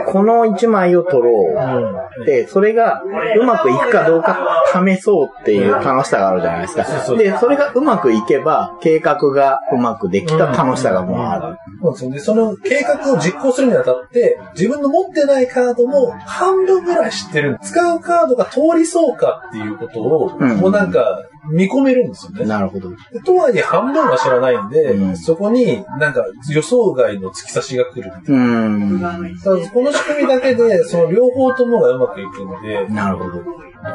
[0.08, 2.20] この1枚を取ろう。
[2.20, 3.02] うん、で、それが
[3.40, 6.84] うまくいくかどうか試そうっていう楽しさがあるじゃないですか。
[7.16, 11.58] で、それがうまくいけば、計画がうまくできた楽しさがもうある。
[11.82, 12.20] そうですね。
[12.20, 17.60] その計画を実行するにあたって、自分の持ってないカードも半分ぐらい知ってる。
[17.62, 21.22] 使うカードが通りそうかっていうことを、もうなんか、
[21.52, 22.46] 見込めるんですよね。
[22.46, 22.92] なるほど。
[23.26, 28.42] とはいえ半分は知らないんで、うん、そこになんか予想外の突き差しが来るみたいな。
[28.42, 29.40] うん。
[29.40, 32.88] この仕組みだけで、その両方ともがうまくいくので。
[32.90, 33.44] なるほど。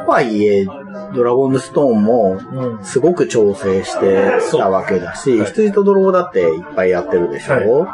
[0.05, 0.65] とはいえ、
[1.13, 2.39] ドラゴンズストーンも、
[2.83, 7.87] すごく調整してたわけだし、羊と泥棒だっていっぱいやってるでしょ、は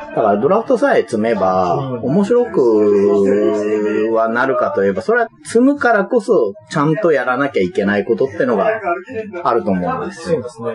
[0.00, 8.68] いだからドラフトさえ積めば、面白くはなるかといえば、それは積むからこそ、ちゃんとやらなきゃいけないことってのが
[9.42, 10.32] あると思うんです。
[10.32, 10.36] よ。
[10.36, 10.74] そうですね。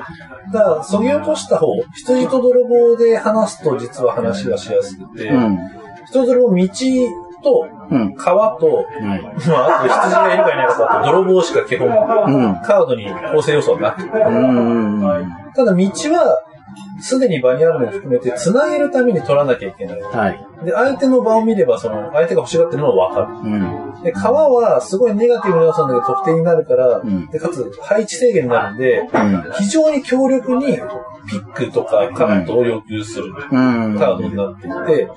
[0.52, 5.58] だから、そぎ落とした方、羊と泥棒で話すと実は話がしやすくて、うん、
[6.08, 6.68] 羊と泥棒、道
[7.42, 7.68] と、
[8.18, 11.94] 川と、うん、まあ、あと羊がいるかいないかと、泥棒しか基本、うん、
[12.62, 14.10] カードに構成要素はなくて。
[14.10, 16.38] ただ道は、
[17.01, 20.01] すでに場にあるのを含めて、繋げるために取らなきゃいけない。
[20.01, 20.65] はい。
[20.65, 23.49] で、相手の場を見れば、その、相手が欲しがってるのはわかる。
[23.49, 24.03] うん。
[24.03, 30.78] で、川は、すごいネガティブな要素なんだけど、得点になるから、うん、で、かつ、配置制限になるんで、うん、非常に強力に、
[31.30, 35.09] ピックとかカットを要求するカードになっていて、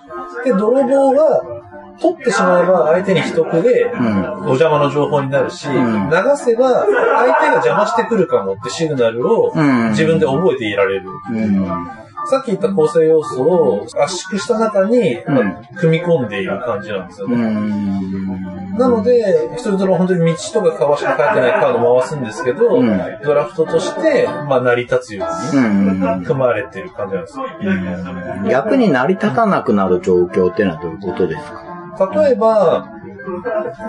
[0.45, 1.62] で、泥棒は、
[2.01, 3.93] 取ってしまえば相手に秘匿で、
[4.43, 5.75] お邪魔の情報になるし、流
[6.37, 9.53] せば相手が邪魔してくるかもってシグナルを
[9.91, 11.09] 自分で覚えていられる。
[12.25, 15.19] さっき言った構成要素を圧縮した中に、
[15.77, 17.37] 組み込んでいる感じなんですよね。
[18.79, 22.81] なので、一人と本当に道とか川しか書いてないカード回すんですけど、
[23.25, 27.45] ドラフトとして、まあ成り立つように組まれてる感じなんですよ。
[28.51, 31.72] 逆に成り立たなくなる状況っていうのはどういうことですか？
[31.99, 32.89] 例えば、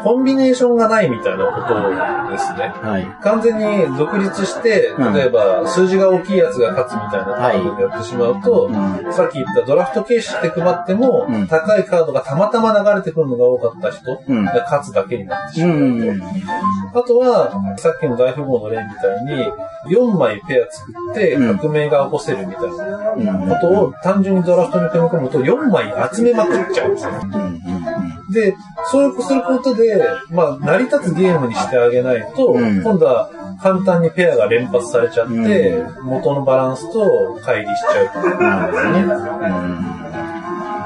[0.03, 2.71] コンビネーションがないみたいなことですね。
[2.81, 3.05] はい。
[3.23, 14.21] 完全に独立して、例えば、数字が大きいやつが勝つみたいなカードでやってしまうと、はい、さっき言ったドラフト形式で配っても、うん、高いカードがたまたま流れてくるのが多かった人が
[14.63, 15.83] 勝つだけになってしまうと。
[15.83, 19.51] うん、あとは、さっきの大富豪の例みたいに、
[19.95, 22.71] 4枚ペア作って革命が起こせるみたい
[23.25, 27.11] なことを単純にドラフトに組み込むと4枚集めまくっちゃうんですよ。
[27.11, 27.92] ね。
[28.33, 28.55] で、
[28.91, 33.29] そういうすることで、まあ、成り立つゲームにしてあげないと、うん、今度は
[33.61, 38.99] 簡単にペアが連発されちゃって、うん、元のバランスと乖離しちゃうからですね。
[38.99, 40.03] うん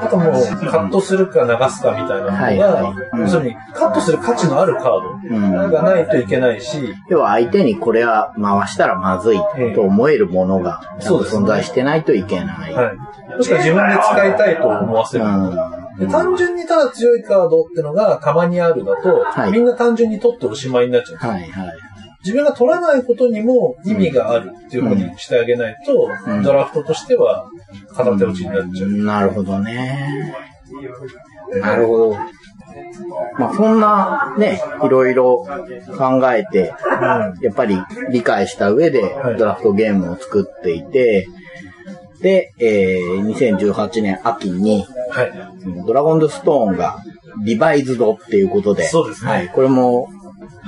[0.00, 0.32] あともう、
[0.70, 6.94] カットするか流すかみたいなのが、はいはい要するに、カットする価値のあるカードがないといけないし。
[7.08, 9.38] 要は相手にこれは回したらまずい
[9.74, 12.74] と思えるものが、存在してないといけない。
[12.74, 12.96] はい。
[13.36, 15.24] もしくは自分で使いたいと思わせる。
[15.98, 21.18] で単純にただ強いカードってのがたまにあるだと、はい、みんな単純に取っておしまいになっちゃう。
[21.18, 21.76] はいはい、
[22.24, 27.50] 自分が取らないことにも意味があるっていうふうにしてあげないと、うん、ドラフトとしては
[27.94, 28.88] 片手落ちになっちゃう。
[28.88, 30.34] うん、なるほどね。
[31.60, 32.16] なるほど。
[33.38, 35.46] まあ、そんなね、いろいろ
[35.96, 36.74] 考えて、
[37.42, 37.76] やっぱり
[38.10, 41.26] 理解した上でドラフトゲームを作っていて、
[42.20, 45.32] で、えー、2018年秋に、はい、
[45.86, 46.98] ドラゴンズストーンが
[47.44, 49.30] リバイズドっていうことで、そうですね。
[49.30, 50.08] はい、これも、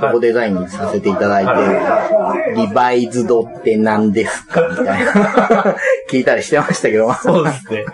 [0.01, 4.67] ロゴデザインさせていただいて、はい、リバイズドって何ですか？
[4.69, 5.13] みたいな
[6.11, 7.13] 聞いたりしてましたけど。
[7.15, 7.85] そうですね。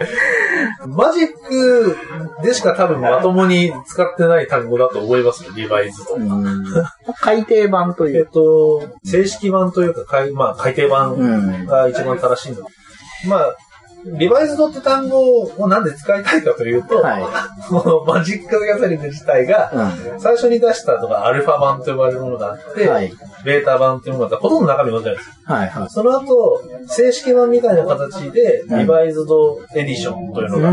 [0.87, 1.97] マジック
[2.45, 6.15] でしか多分まともに使ってない単語だと思いますよ、リバイズと。
[6.15, 6.65] うん
[7.21, 8.27] 改訂版とい えっう。
[8.27, 12.59] と、正式版というか、改まあ、改訂版が一番正しいの。
[13.29, 13.57] まあ、
[14.05, 17.23] リバイズドって単語をなんで使いたいかというと、はい。
[17.69, 19.73] このマジック・ギャザリング自体が、
[20.17, 23.13] う最初に出したのがアルファ版と呼ばれるものがあって、はい
[23.45, 25.31] ベータ版というものがほとんど中身同じなんです。
[25.49, 25.53] ん。
[25.53, 25.89] はいはい。
[25.89, 30.71] その後、正式版みたいな形で、うんリバイズドエディションというのうが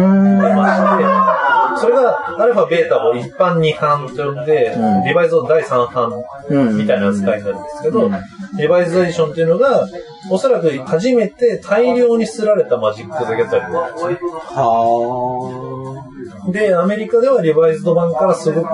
[0.49, 0.55] 出。
[0.55, 6.77] まして、それがアルファ、ベータを一般二版と呼んで、うんリバイズド第三版うん。
[6.77, 8.13] みたいな扱いになるんですけど、うん
[8.57, 9.87] リバイズドエディションっていうのが、
[10.30, 14.17] おそらく初めて大量に刷られたマジック・ザ・ギャザリングなんですね
[14.55, 15.84] は
[16.51, 18.67] で、アメリカではリバイズド版からすごく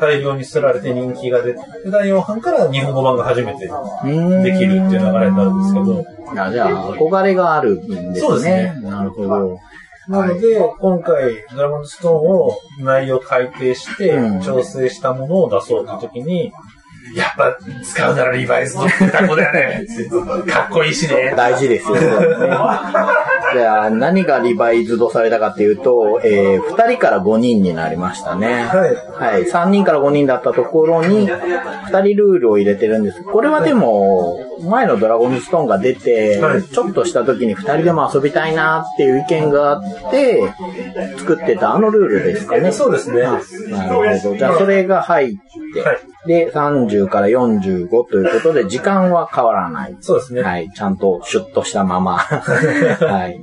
[0.00, 6.04] 大量に刷られて人気が出て、で第4版から日本語版が初めてできるっていう流れになるんですけど、
[6.36, 8.20] あじゃあ、憧れがあるんですね。
[8.20, 8.80] そうですね。
[8.82, 9.60] なるほど。
[10.08, 16.52] なので、今回、ドラゴンズストーンを内容改定してうん、調整したものを出そうという時に、
[17.14, 19.86] やっぱ使うならリバイズドって単語だよね。
[20.46, 21.34] かっこいいしね。
[21.36, 22.00] 大事ですよね。
[23.52, 28.64] じゃあ、何がリバイズドされたかっていうと、えー、2人から5人になりましたね。
[28.64, 29.32] はい。
[29.34, 29.42] はい。
[29.44, 33.22] 3人から5人だったところに、2人ルールを入れてるんです。
[33.22, 40.42] これはでも、前のドラゴンズストーンが出てはい、ちょっとした時に2人でも遊びたいなっていう意見があって、
[41.18, 42.72] 作ってたあのルールですかね。
[42.72, 43.22] そうですね。
[43.22, 43.40] あ
[43.70, 44.36] なるほど。
[44.36, 45.34] じゃあ、それが入っ
[45.74, 49.96] て、はいで、30から45ということで、時間は変わらない。
[50.00, 50.42] そうですね。
[50.42, 50.70] はい。
[50.70, 53.42] ちゃんとシュッとしたまま、 はい。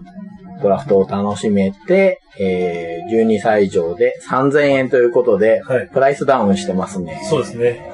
[0.62, 7.22] ドラフトを楽しめて、えー、12歳以上で3000円ということで、はいプライスダウンしてますね。
[7.30, 7.93] そうですね。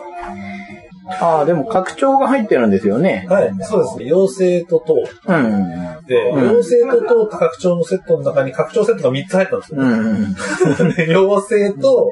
[1.08, 3.28] ああ、でも拡張が入ってるんですよね。
[3.30, 3.54] はい。
[3.62, 4.06] そうですね。
[4.06, 6.06] 妖精と塔うん。
[6.08, 9.82] で、うん妖精と塔と拡張のセットの中に拡張セットが3つ入ったんですよ。
[9.82, 10.34] うん。
[10.96, 12.12] で妖精と、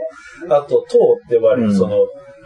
[0.50, 1.98] あと、塔って呼ばれる、うんその、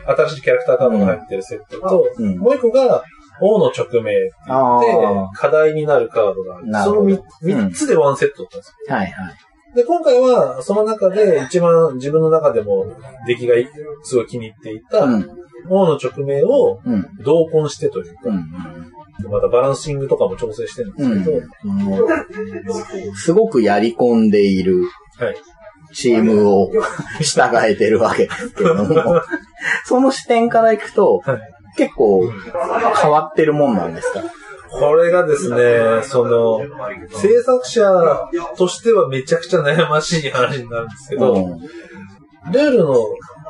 [0.06, 3.04] 新しいキャラクターカードが入ってるセットと、うんもう一個が、
[3.40, 6.66] 王の直命でああ。、課題になるカードがある。
[6.66, 8.96] そのなるほど 3, うんつでワンセットだったんですよ。
[8.96, 9.36] はいはい。
[9.78, 12.88] で、今回は、その中で一番自分の中でも
[13.28, 13.54] 出来が
[14.04, 15.30] すごい気に入っていた、うん。
[15.70, 17.08] 王の直命をうん。
[17.24, 19.32] 同梱してというか、うん。
[19.32, 23.16] またバランシングとかも調整してるんですけど、うん。
[23.16, 24.82] すごくやり込んでいる
[25.20, 25.36] はい。
[25.94, 26.72] チームを
[27.22, 29.22] 従えてるわけですけども、
[29.86, 31.42] その視点からいくと、はい
[31.78, 32.28] 結構
[33.02, 34.24] 変わってるもんなんですか？
[34.70, 36.60] これがですね、その、
[37.10, 41.60] 制作者としてはめちゃくちゃ悩ましい話になるんですけど、うん。
[42.52, 42.96] ルールの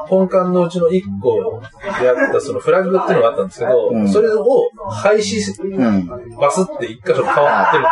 [0.10, 1.62] 根幹のうちの1個
[2.02, 4.46] であったそのフラグっていうのがあったんですけど、うんそれを
[4.90, 6.08] 廃止し、うん。
[6.40, 7.90] バスって一箇所変わってるんで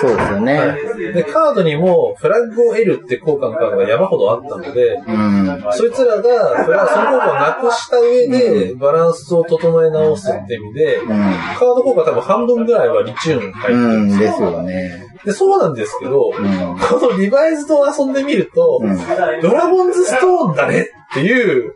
[0.00, 0.10] すよ。
[0.10, 0.58] そうですよね。
[0.58, 5.64] はいで、カードにもフラグを得るって効果のカードが山ほどあったので、うん。
[5.72, 11.08] そいつらが、フラその効果をなくした上で、バランスを整え直すって意味で、うん。
[11.08, 14.30] カード効果多分半分ぐらいはリチウム入ってるうんんですよ。
[14.30, 15.08] ですよね。
[15.24, 16.78] で、そうなんですけど、うん。
[16.78, 18.98] このリバイズと遊んでみると、うん
[19.42, 21.74] ドラゴンズストーンだねっていう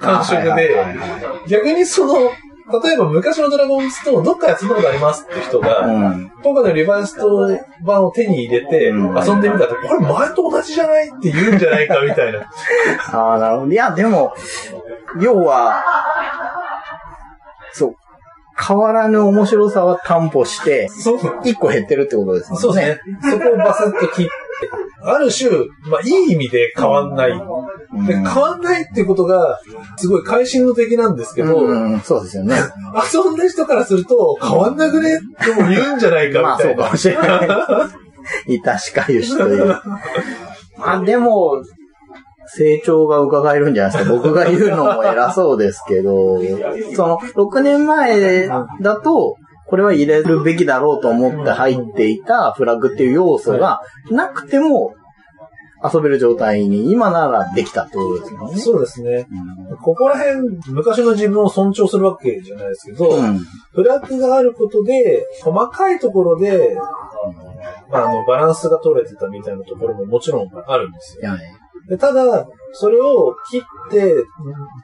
[0.00, 0.74] 感触で
[1.48, 2.30] 逆にその、
[2.82, 6.32] 例えば昔のドラゴンズストーンどっか遊んだことありますって人が、うん。
[6.42, 7.48] 今回のリバイスト
[7.84, 12.40] 版を手に入れてうん遊んでみたら、これ前と同じじゃないって言うんじゃないかみたいな。
[13.12, 13.72] ああ、なるほど。
[13.72, 14.34] いや、でも、
[15.20, 15.84] 要は、
[17.72, 17.96] そう、
[18.56, 22.58] 変わらぬ面白さは担保して、そう一個減ってるってことですね。
[22.58, 23.30] そうですね。
[23.30, 24.30] そこをバスッと切って、
[25.02, 25.50] ある種、
[25.90, 27.30] まあいい意味で変わんない。
[27.30, 28.06] うん。
[28.06, 29.60] で変わんないっていうことが、
[29.96, 32.56] すごい会心の的なんですけど、うん、そうですよね。
[33.12, 36.82] 遊んだ人からすると、変わんなくねっても言うんじゃないかまあ、みたいうな。
[36.82, 37.44] そかもしれな
[38.46, 38.54] い。
[38.54, 39.80] いたしかゆしという。
[40.78, 41.62] あ、でも、
[42.46, 44.14] 成長が伺えるんじゃないですか。
[44.14, 46.38] 僕が言うのも偉そうですけど、
[46.94, 48.48] その、6年前
[48.80, 49.36] だと、
[49.66, 54.94] これは入れるべきだろうと思って入っていたフラグっていう要素がなくても
[55.84, 58.56] 遊べる状態に今ならできたってことですよね。
[58.58, 59.26] そうですね。
[59.70, 63.38] うここら辺、昔の自分を尊重するわけじゃないですけど、ん。
[63.72, 66.74] フラッグがあることで、細かいところで、
[67.90, 71.30] まあ、あの、バランスが取れてたみたいなところももちろんあるんですよ。
[71.30, 71.40] はい。
[71.88, 74.26] でただ、それを切っって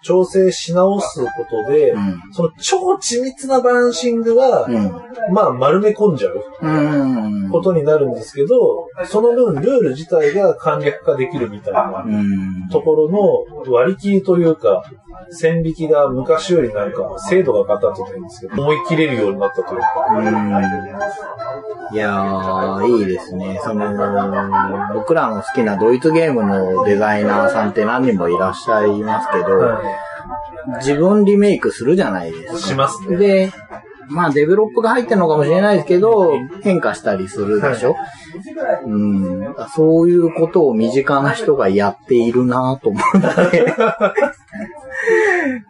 [0.03, 1.29] 調整し直すこ
[1.67, 2.21] とで、うん。
[2.33, 5.35] その超緻密なバランシングは、うん。
[5.35, 7.51] まあ丸め込んじゃううん。
[7.51, 12.69] ことになるんですけど、その分ルール自体が簡略化できるみたいなうん。
[12.71, 13.09] ところ
[13.65, 14.85] の割り切りというか、
[15.31, 19.87] 線引きが昔よりなんか精度が上がったと言うんですけど、思い切れるようになったというか。
[20.17, 20.27] うん。
[21.93, 23.59] いやー、いいですね。
[23.63, 23.91] その、
[24.95, 29.83] 僕らの好きなドイツゲームのデザイナーさんって何人もいらっしゃいますけど、は
[30.79, 32.59] 自分リメイクするじゃないですか。
[32.59, 33.53] しますねで、
[34.11, 36.33] まあデベロップが入ってるのかもしれないですけど、
[36.63, 37.97] 変化したりするでしょ、
[38.87, 39.55] うん。
[39.75, 43.75] そういうことを身近な人がやっているなと思って、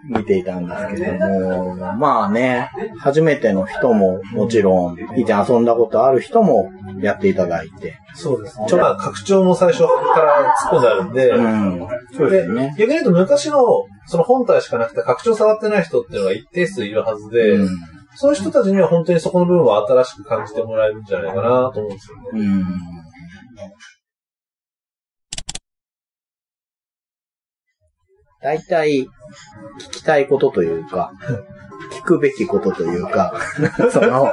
[0.09, 6.71] 見ていたんですけども、まあね、初めての人ももちろん、以前遊んだことある人も
[7.01, 7.89] やっていただいて。
[7.89, 7.93] い。
[8.15, 8.67] そうですね。
[8.69, 11.89] ちょっと拡張も最初から突っ込んであるんで、うん。
[12.17, 12.75] そうですね。
[12.79, 13.63] 逆に言うと昔の
[14.07, 17.69] その本体しかなくて拡張触ってない人っていうのが一定数いるはずで、うん。
[18.17, 22.23] そういう人たちには本当にそこの部分は新しく感じてもらえるんじゃないかなと思うんですよね。
[22.35, 22.65] うん。
[28.43, 31.13] 大体、聞きたいことというか、
[31.93, 33.35] 聞くべきことというか、
[33.93, 34.33] その、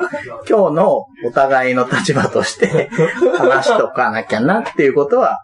[0.50, 2.90] 今日のお互いの立場として
[3.38, 5.40] 話しとかなきゃなっていうことは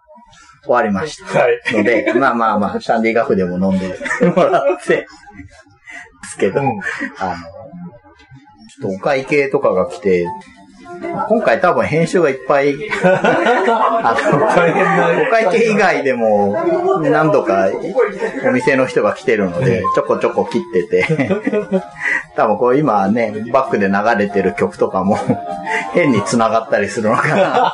[0.63, 1.39] 終わりました。
[1.39, 1.61] はい。
[1.73, 5.07] ので、まあまあまあ、シャンディガフでも飲んでもらって、で
[6.29, 6.79] すけど、うん
[7.19, 7.92] あの、
[8.70, 10.26] ちょっとお会計とかが来て、
[11.30, 16.53] 今回多分編集がいっぱい、あの、お会計以外でも
[17.01, 17.70] 何度か
[18.47, 21.30] お店の人が来てるので、ちょこちょこ切ってて、
[22.36, 25.18] 多分これ今ね、バックで流れてる曲とかも
[25.93, 27.70] 変に繋がったりするのかな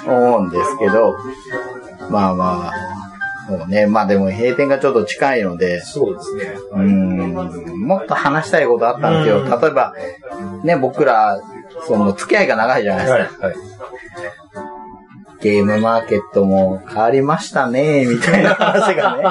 [0.00, 1.16] って思うんですけど、
[2.10, 3.13] まあまあ、
[3.48, 6.56] もうね、まあでも閉店がちょっと近いので、そうですね。
[6.72, 7.32] うーん
[7.86, 9.42] もっと話したいことあったんですよ。
[9.42, 9.94] うん例えば、
[10.62, 11.40] ね、僕ら、
[11.86, 13.46] その付き合いが長いじゃないですか。
[13.46, 13.54] はい。
[13.54, 13.74] はい。
[15.40, 19.22] ゲームマーケットも変わりましたね、みたいな話がね。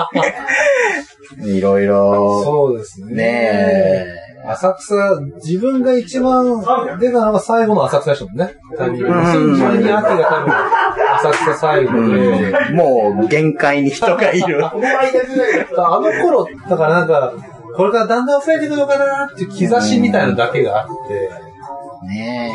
[1.41, 3.16] いろいろ、そうですね。
[3.16, 4.96] ね浅草、
[5.44, 6.60] 自分が一番
[7.00, 8.56] 出たのが最後の浅草でしたもんね。
[8.78, 9.14] タイミングうん
[9.54, 10.54] 2012秋が多分
[11.16, 14.66] 浅草最後で、うんもう限界に人がいる。
[14.66, 17.34] あの頃、だからなんか、
[17.76, 21.30] これからだんだん増えていくのかなっていう兆しみたいなのだけがあって、
[22.06, 22.52] ね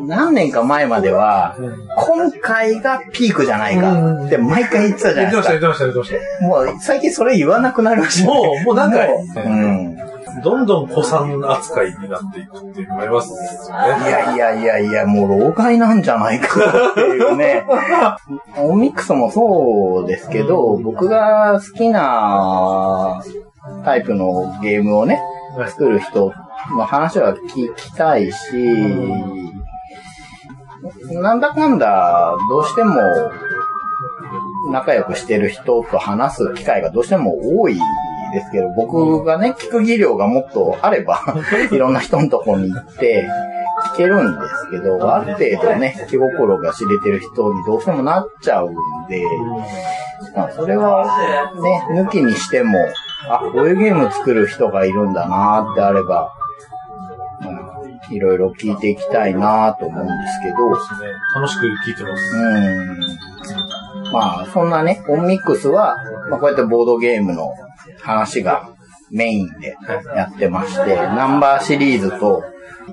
[0.00, 1.56] え、何年か前までは、
[1.96, 5.84] 今回がピークじゃないかって毎回言ってたじゃ言ってました、ないですか。
[5.84, 8.24] 言ってました、言ってもう最近それ言わなくなりまし。
[8.24, 10.11] もうもうなんかうん。
[10.42, 14.08] どんどん古参扱いになっていくっていうのがありますよね。
[14.08, 17.64] いやいやいやいや、もう老害なんじゃないかっていうね。
[18.58, 23.22] オミックスもそうですけど、僕が好きな
[23.84, 26.32] タイプのゲームをね、はい作る人
[26.74, 28.54] の話は聞きたいし、
[31.10, 33.02] なんだかんだ、どうしても、
[34.70, 37.78] 仲良くしてる人と話す機会がどうしても多い
[38.32, 41.20] ですけど、僕がね、聞く技量がもっとあれば、
[41.70, 43.28] いろんな人のとこに行って、
[43.94, 48.74] 聞けるんですけど、ある程度ね、気心が知れてる人にどうしてもなっちゃうん
[49.08, 49.22] で、
[50.36, 51.06] まあそれは
[51.60, 52.78] ね、抜きにしても、
[53.28, 56.32] あ、こういうゲーム作る人がいるんだなってあれば、
[57.44, 57.72] うん
[58.10, 60.68] いろいろ聞いていきたいなと思うんですけど。
[61.34, 62.36] 楽しく聞いてます。
[62.36, 64.12] うん。
[64.12, 65.96] まあ、そんなね、オンミックスは、
[66.28, 67.54] まあ、こうやってボードゲームの
[68.00, 68.74] 話が
[69.10, 69.76] メインで
[70.16, 72.42] やってまして、ナンバーシリーズと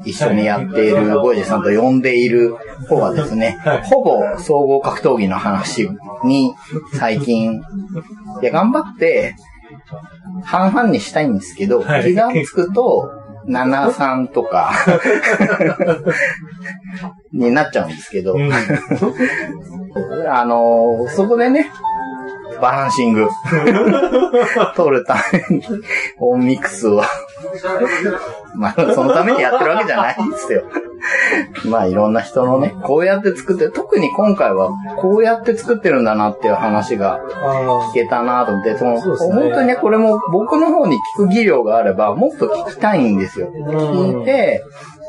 [0.06, 2.56] 一緒にやっているゴイジさんと呼んでいる
[2.88, 5.90] 方はですねはい、ほぼ総合格闘技の話
[6.24, 6.54] に
[6.94, 7.62] 最近、
[8.42, 9.36] いや、頑張って
[10.44, 12.04] 半々にしたいんですけど、はい。
[12.04, 13.12] 気がつくと、
[13.48, 14.72] 7-3とか
[17.34, 18.52] になっちゃうんですけど、うん。
[20.30, 21.72] あのそこでね、
[22.62, 23.28] バランシング、
[24.76, 25.16] 取るた
[25.50, 25.64] めに、
[26.20, 27.02] オンミックスを、
[28.56, 30.64] まあ、そのためにやってるわけじゃないんですよ。
[31.66, 38.52] まあ、いろんな人のね、こうやって作って、特に今回は、こうやって作ってるんだなっていう話があ聞けたなと。
[38.52, 39.42] 思って、その、そね。
[39.42, 43.50] 本当にね、これも僕の方に聞く技量があれば、もっと聞きたいんですよ。
[43.52, 44.64] 聞いて、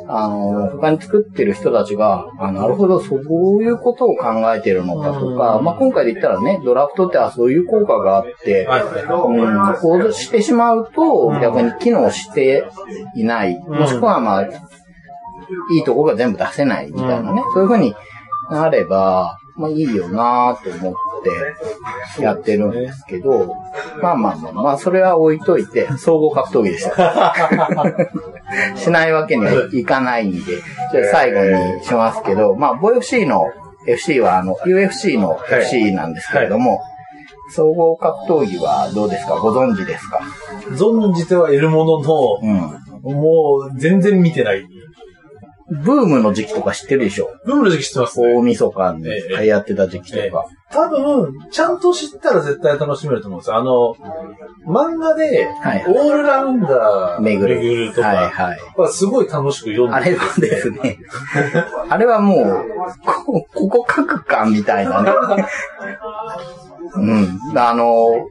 [0.09, 8.82] あの、他に作ってる人たちが、あ、なるほど、そういうことを考えてるのかとか、うんまあ、今回で言ったらね、ドラフトってあそういう効果があって、はい。
[8.82, 12.64] うん、こうしてしまうと、逆に機能して
[13.14, 13.59] いない。
[13.59, 14.48] もしくはまあ、い
[15.80, 17.42] いとこが全部出せないみたいなね。
[17.55, 17.94] そういうふうに
[18.51, 20.94] なれば、まあいいよなと思っ
[22.16, 23.54] てやってるんですけど、
[24.02, 27.34] まあまあまあ、まあそれは置いといて、 総合格闘技でした。
[28.76, 30.38] しないわけにはいかないんで、
[30.92, 31.40] じゃあ最後
[31.78, 33.44] にしますけど、まあ、ボ FC の
[33.86, 36.80] FC はあの、UFC の FC なんですけれども、
[37.52, 39.34] 総合格闘技はどうですか？
[39.36, 40.20] ご存知ですか？
[40.72, 42.80] 存じてはいるものの、うん。
[43.02, 44.66] もう全然見てない。
[45.70, 47.30] ブームの時期とか知ってるでしょ？
[47.44, 48.34] ブームの時期知ってますね。
[48.34, 49.10] 大晦日にえ
[49.40, 50.44] え流行ってた時期とか。
[50.72, 53.56] 多分、ちゃんと知ったら絶対楽しめると思うんですよ。
[53.56, 53.96] あの、
[54.66, 57.92] 漫画で、はいオールラウンダー巡る。
[57.92, 58.58] とか、はいはい。
[58.76, 60.98] はすごい楽しく読んであれはですね、
[61.90, 62.64] あれはもう、
[63.04, 65.12] こここ書くかみたいなね。
[66.94, 67.38] うん。
[67.56, 68.26] あの、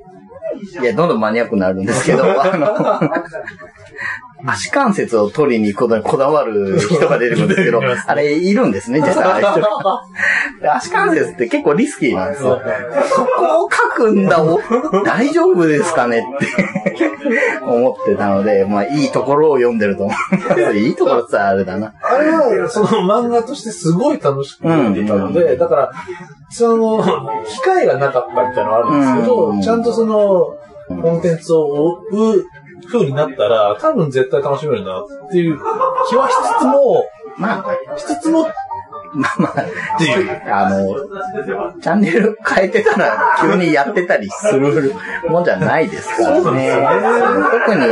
[0.81, 2.99] いや、どんどんマニアックになるんですけど、あの、
[4.45, 9.43] 足関節を取りに行くことにこだわる人が出てくるんですけど あれいるんですね、 実際
[10.75, 12.61] 足関節って結構リスキーなんですよ。
[13.09, 14.59] そこを書くんだ、お。
[15.03, 16.47] 大丈夫ですかねって
[17.63, 20.13] 思ってたので、 まあいいところを読んでると思
[20.71, 20.73] う。
[20.75, 21.93] いいところってあれだな。
[22.01, 25.91] あれは、その漫画としてすごい楽しく読んでたので、だから、
[26.49, 27.03] その、
[27.45, 29.61] 機会がなかったみたいなのはあるんですけど、うん。
[29.61, 30.55] ちゃんとその、
[31.01, 32.45] コンテンツを追う
[32.87, 35.57] 風になったら、多分絶対楽しめるなっていう
[36.09, 37.05] 気はしつつも、
[37.37, 38.53] まあ、しつつもっ
[39.13, 39.65] まあまあ。
[40.65, 40.95] あの、
[41.81, 44.93] チャンネル変えてたら急にやってたりする
[45.27, 46.87] もんじゃないですからね。
[47.65, 47.85] 特に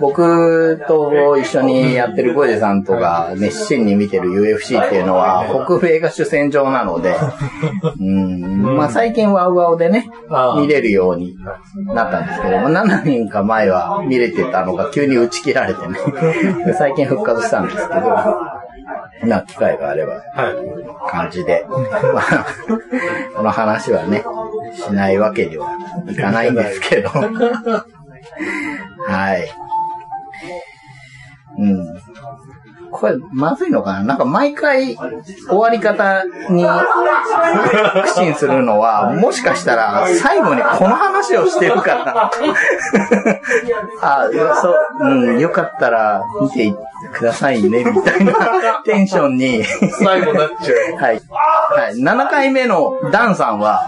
[0.00, 7.16] 僕と一緒にやってるゴエジさんとか熱心に見てる UFC っていうのは北米が主戦場なので、
[8.00, 10.08] うん、まあ最近ワウワウでね、
[10.58, 11.36] 見れるように
[11.94, 15.98] なったんですけども、何年か前は見れてたのが急に打ち切られてね、
[16.64, 18.00] で最近復活したんですけど、
[19.22, 21.10] な機会があればはい。
[21.10, 21.76] 感じで、ま
[22.20, 22.46] あ、
[23.36, 24.24] この話はね、
[24.74, 25.70] しないわけには
[26.08, 27.08] いかないんですけど。
[29.08, 29.48] はい。
[31.58, 32.00] うん。
[32.90, 34.02] これ、まずいのかな？
[34.04, 42.30] なんか毎回終わり方に苦心するのは、もしかしたら最後にこの話をしてるから。
[44.02, 44.28] あ、
[44.60, 46.74] そう、うん、よかったら見て
[47.12, 48.34] くださいね、みたいな
[48.84, 50.96] テンションに最後になっちゃう。
[50.96, 51.20] はい。
[51.68, 51.94] はい。
[51.94, 53.82] 7回目のダンさんは、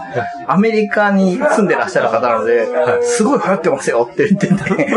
[0.47, 2.67] アメリカに住んでらっしゃる方なので、
[3.01, 4.55] すごい流行ってますよって言ってて、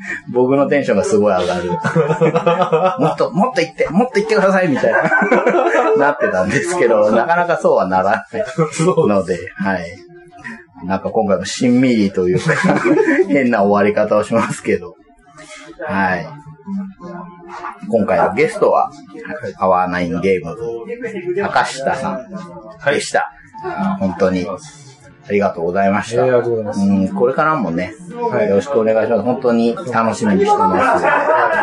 [0.28, 1.70] 僕のテンションがすごい上がる。
[3.00, 5.02] もっと、もっと言って、もっと言ってくださいみたいな、
[5.98, 9.08] なってたんですけど、なかなかそうはならないそう。
[9.08, 9.86] ので、はい。
[10.84, 12.54] なんか今回もしんみりというか、
[13.28, 14.94] 変な終わり方をしますけど、
[15.86, 16.26] はい。
[17.90, 18.90] 今回のゲストは、
[19.58, 22.26] アワーナインゲームズ、高下さん
[22.92, 23.30] でした。
[23.62, 24.46] あ本当に
[25.30, 26.16] ありがとうございました。
[26.16, 27.94] えーありがとうございますうん、これからもね、
[28.32, 29.22] はいよろしくお願いします。
[29.22, 31.04] 本当に楽しみにしてます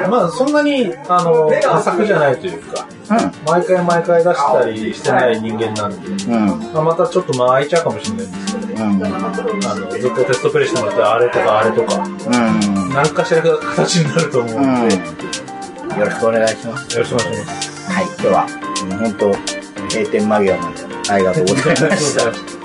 [0.10, 3.38] まあ、そんなに、あの、浅くじゃないというか、ので。
[3.46, 6.74] 毎回毎回出したりしてない人間なんで、うん。
[6.74, 8.96] まあ、またちょっと間空いちゃうかもしれないんですけど、うん。
[8.96, 9.06] うん。
[9.06, 12.08] あの、ずっとテストプレイしてもらったら、あれとかあれとか、う
[12.88, 12.90] ん。
[12.94, 14.74] 何かしらが形になると思ううん。
[14.80, 16.94] ので、よろしくお願いします。
[16.96, 17.92] よろしくお願いします。
[17.92, 18.48] はい、今日は、
[19.00, 19.32] 本当、
[19.90, 22.57] 閉店間際までありがとうございました。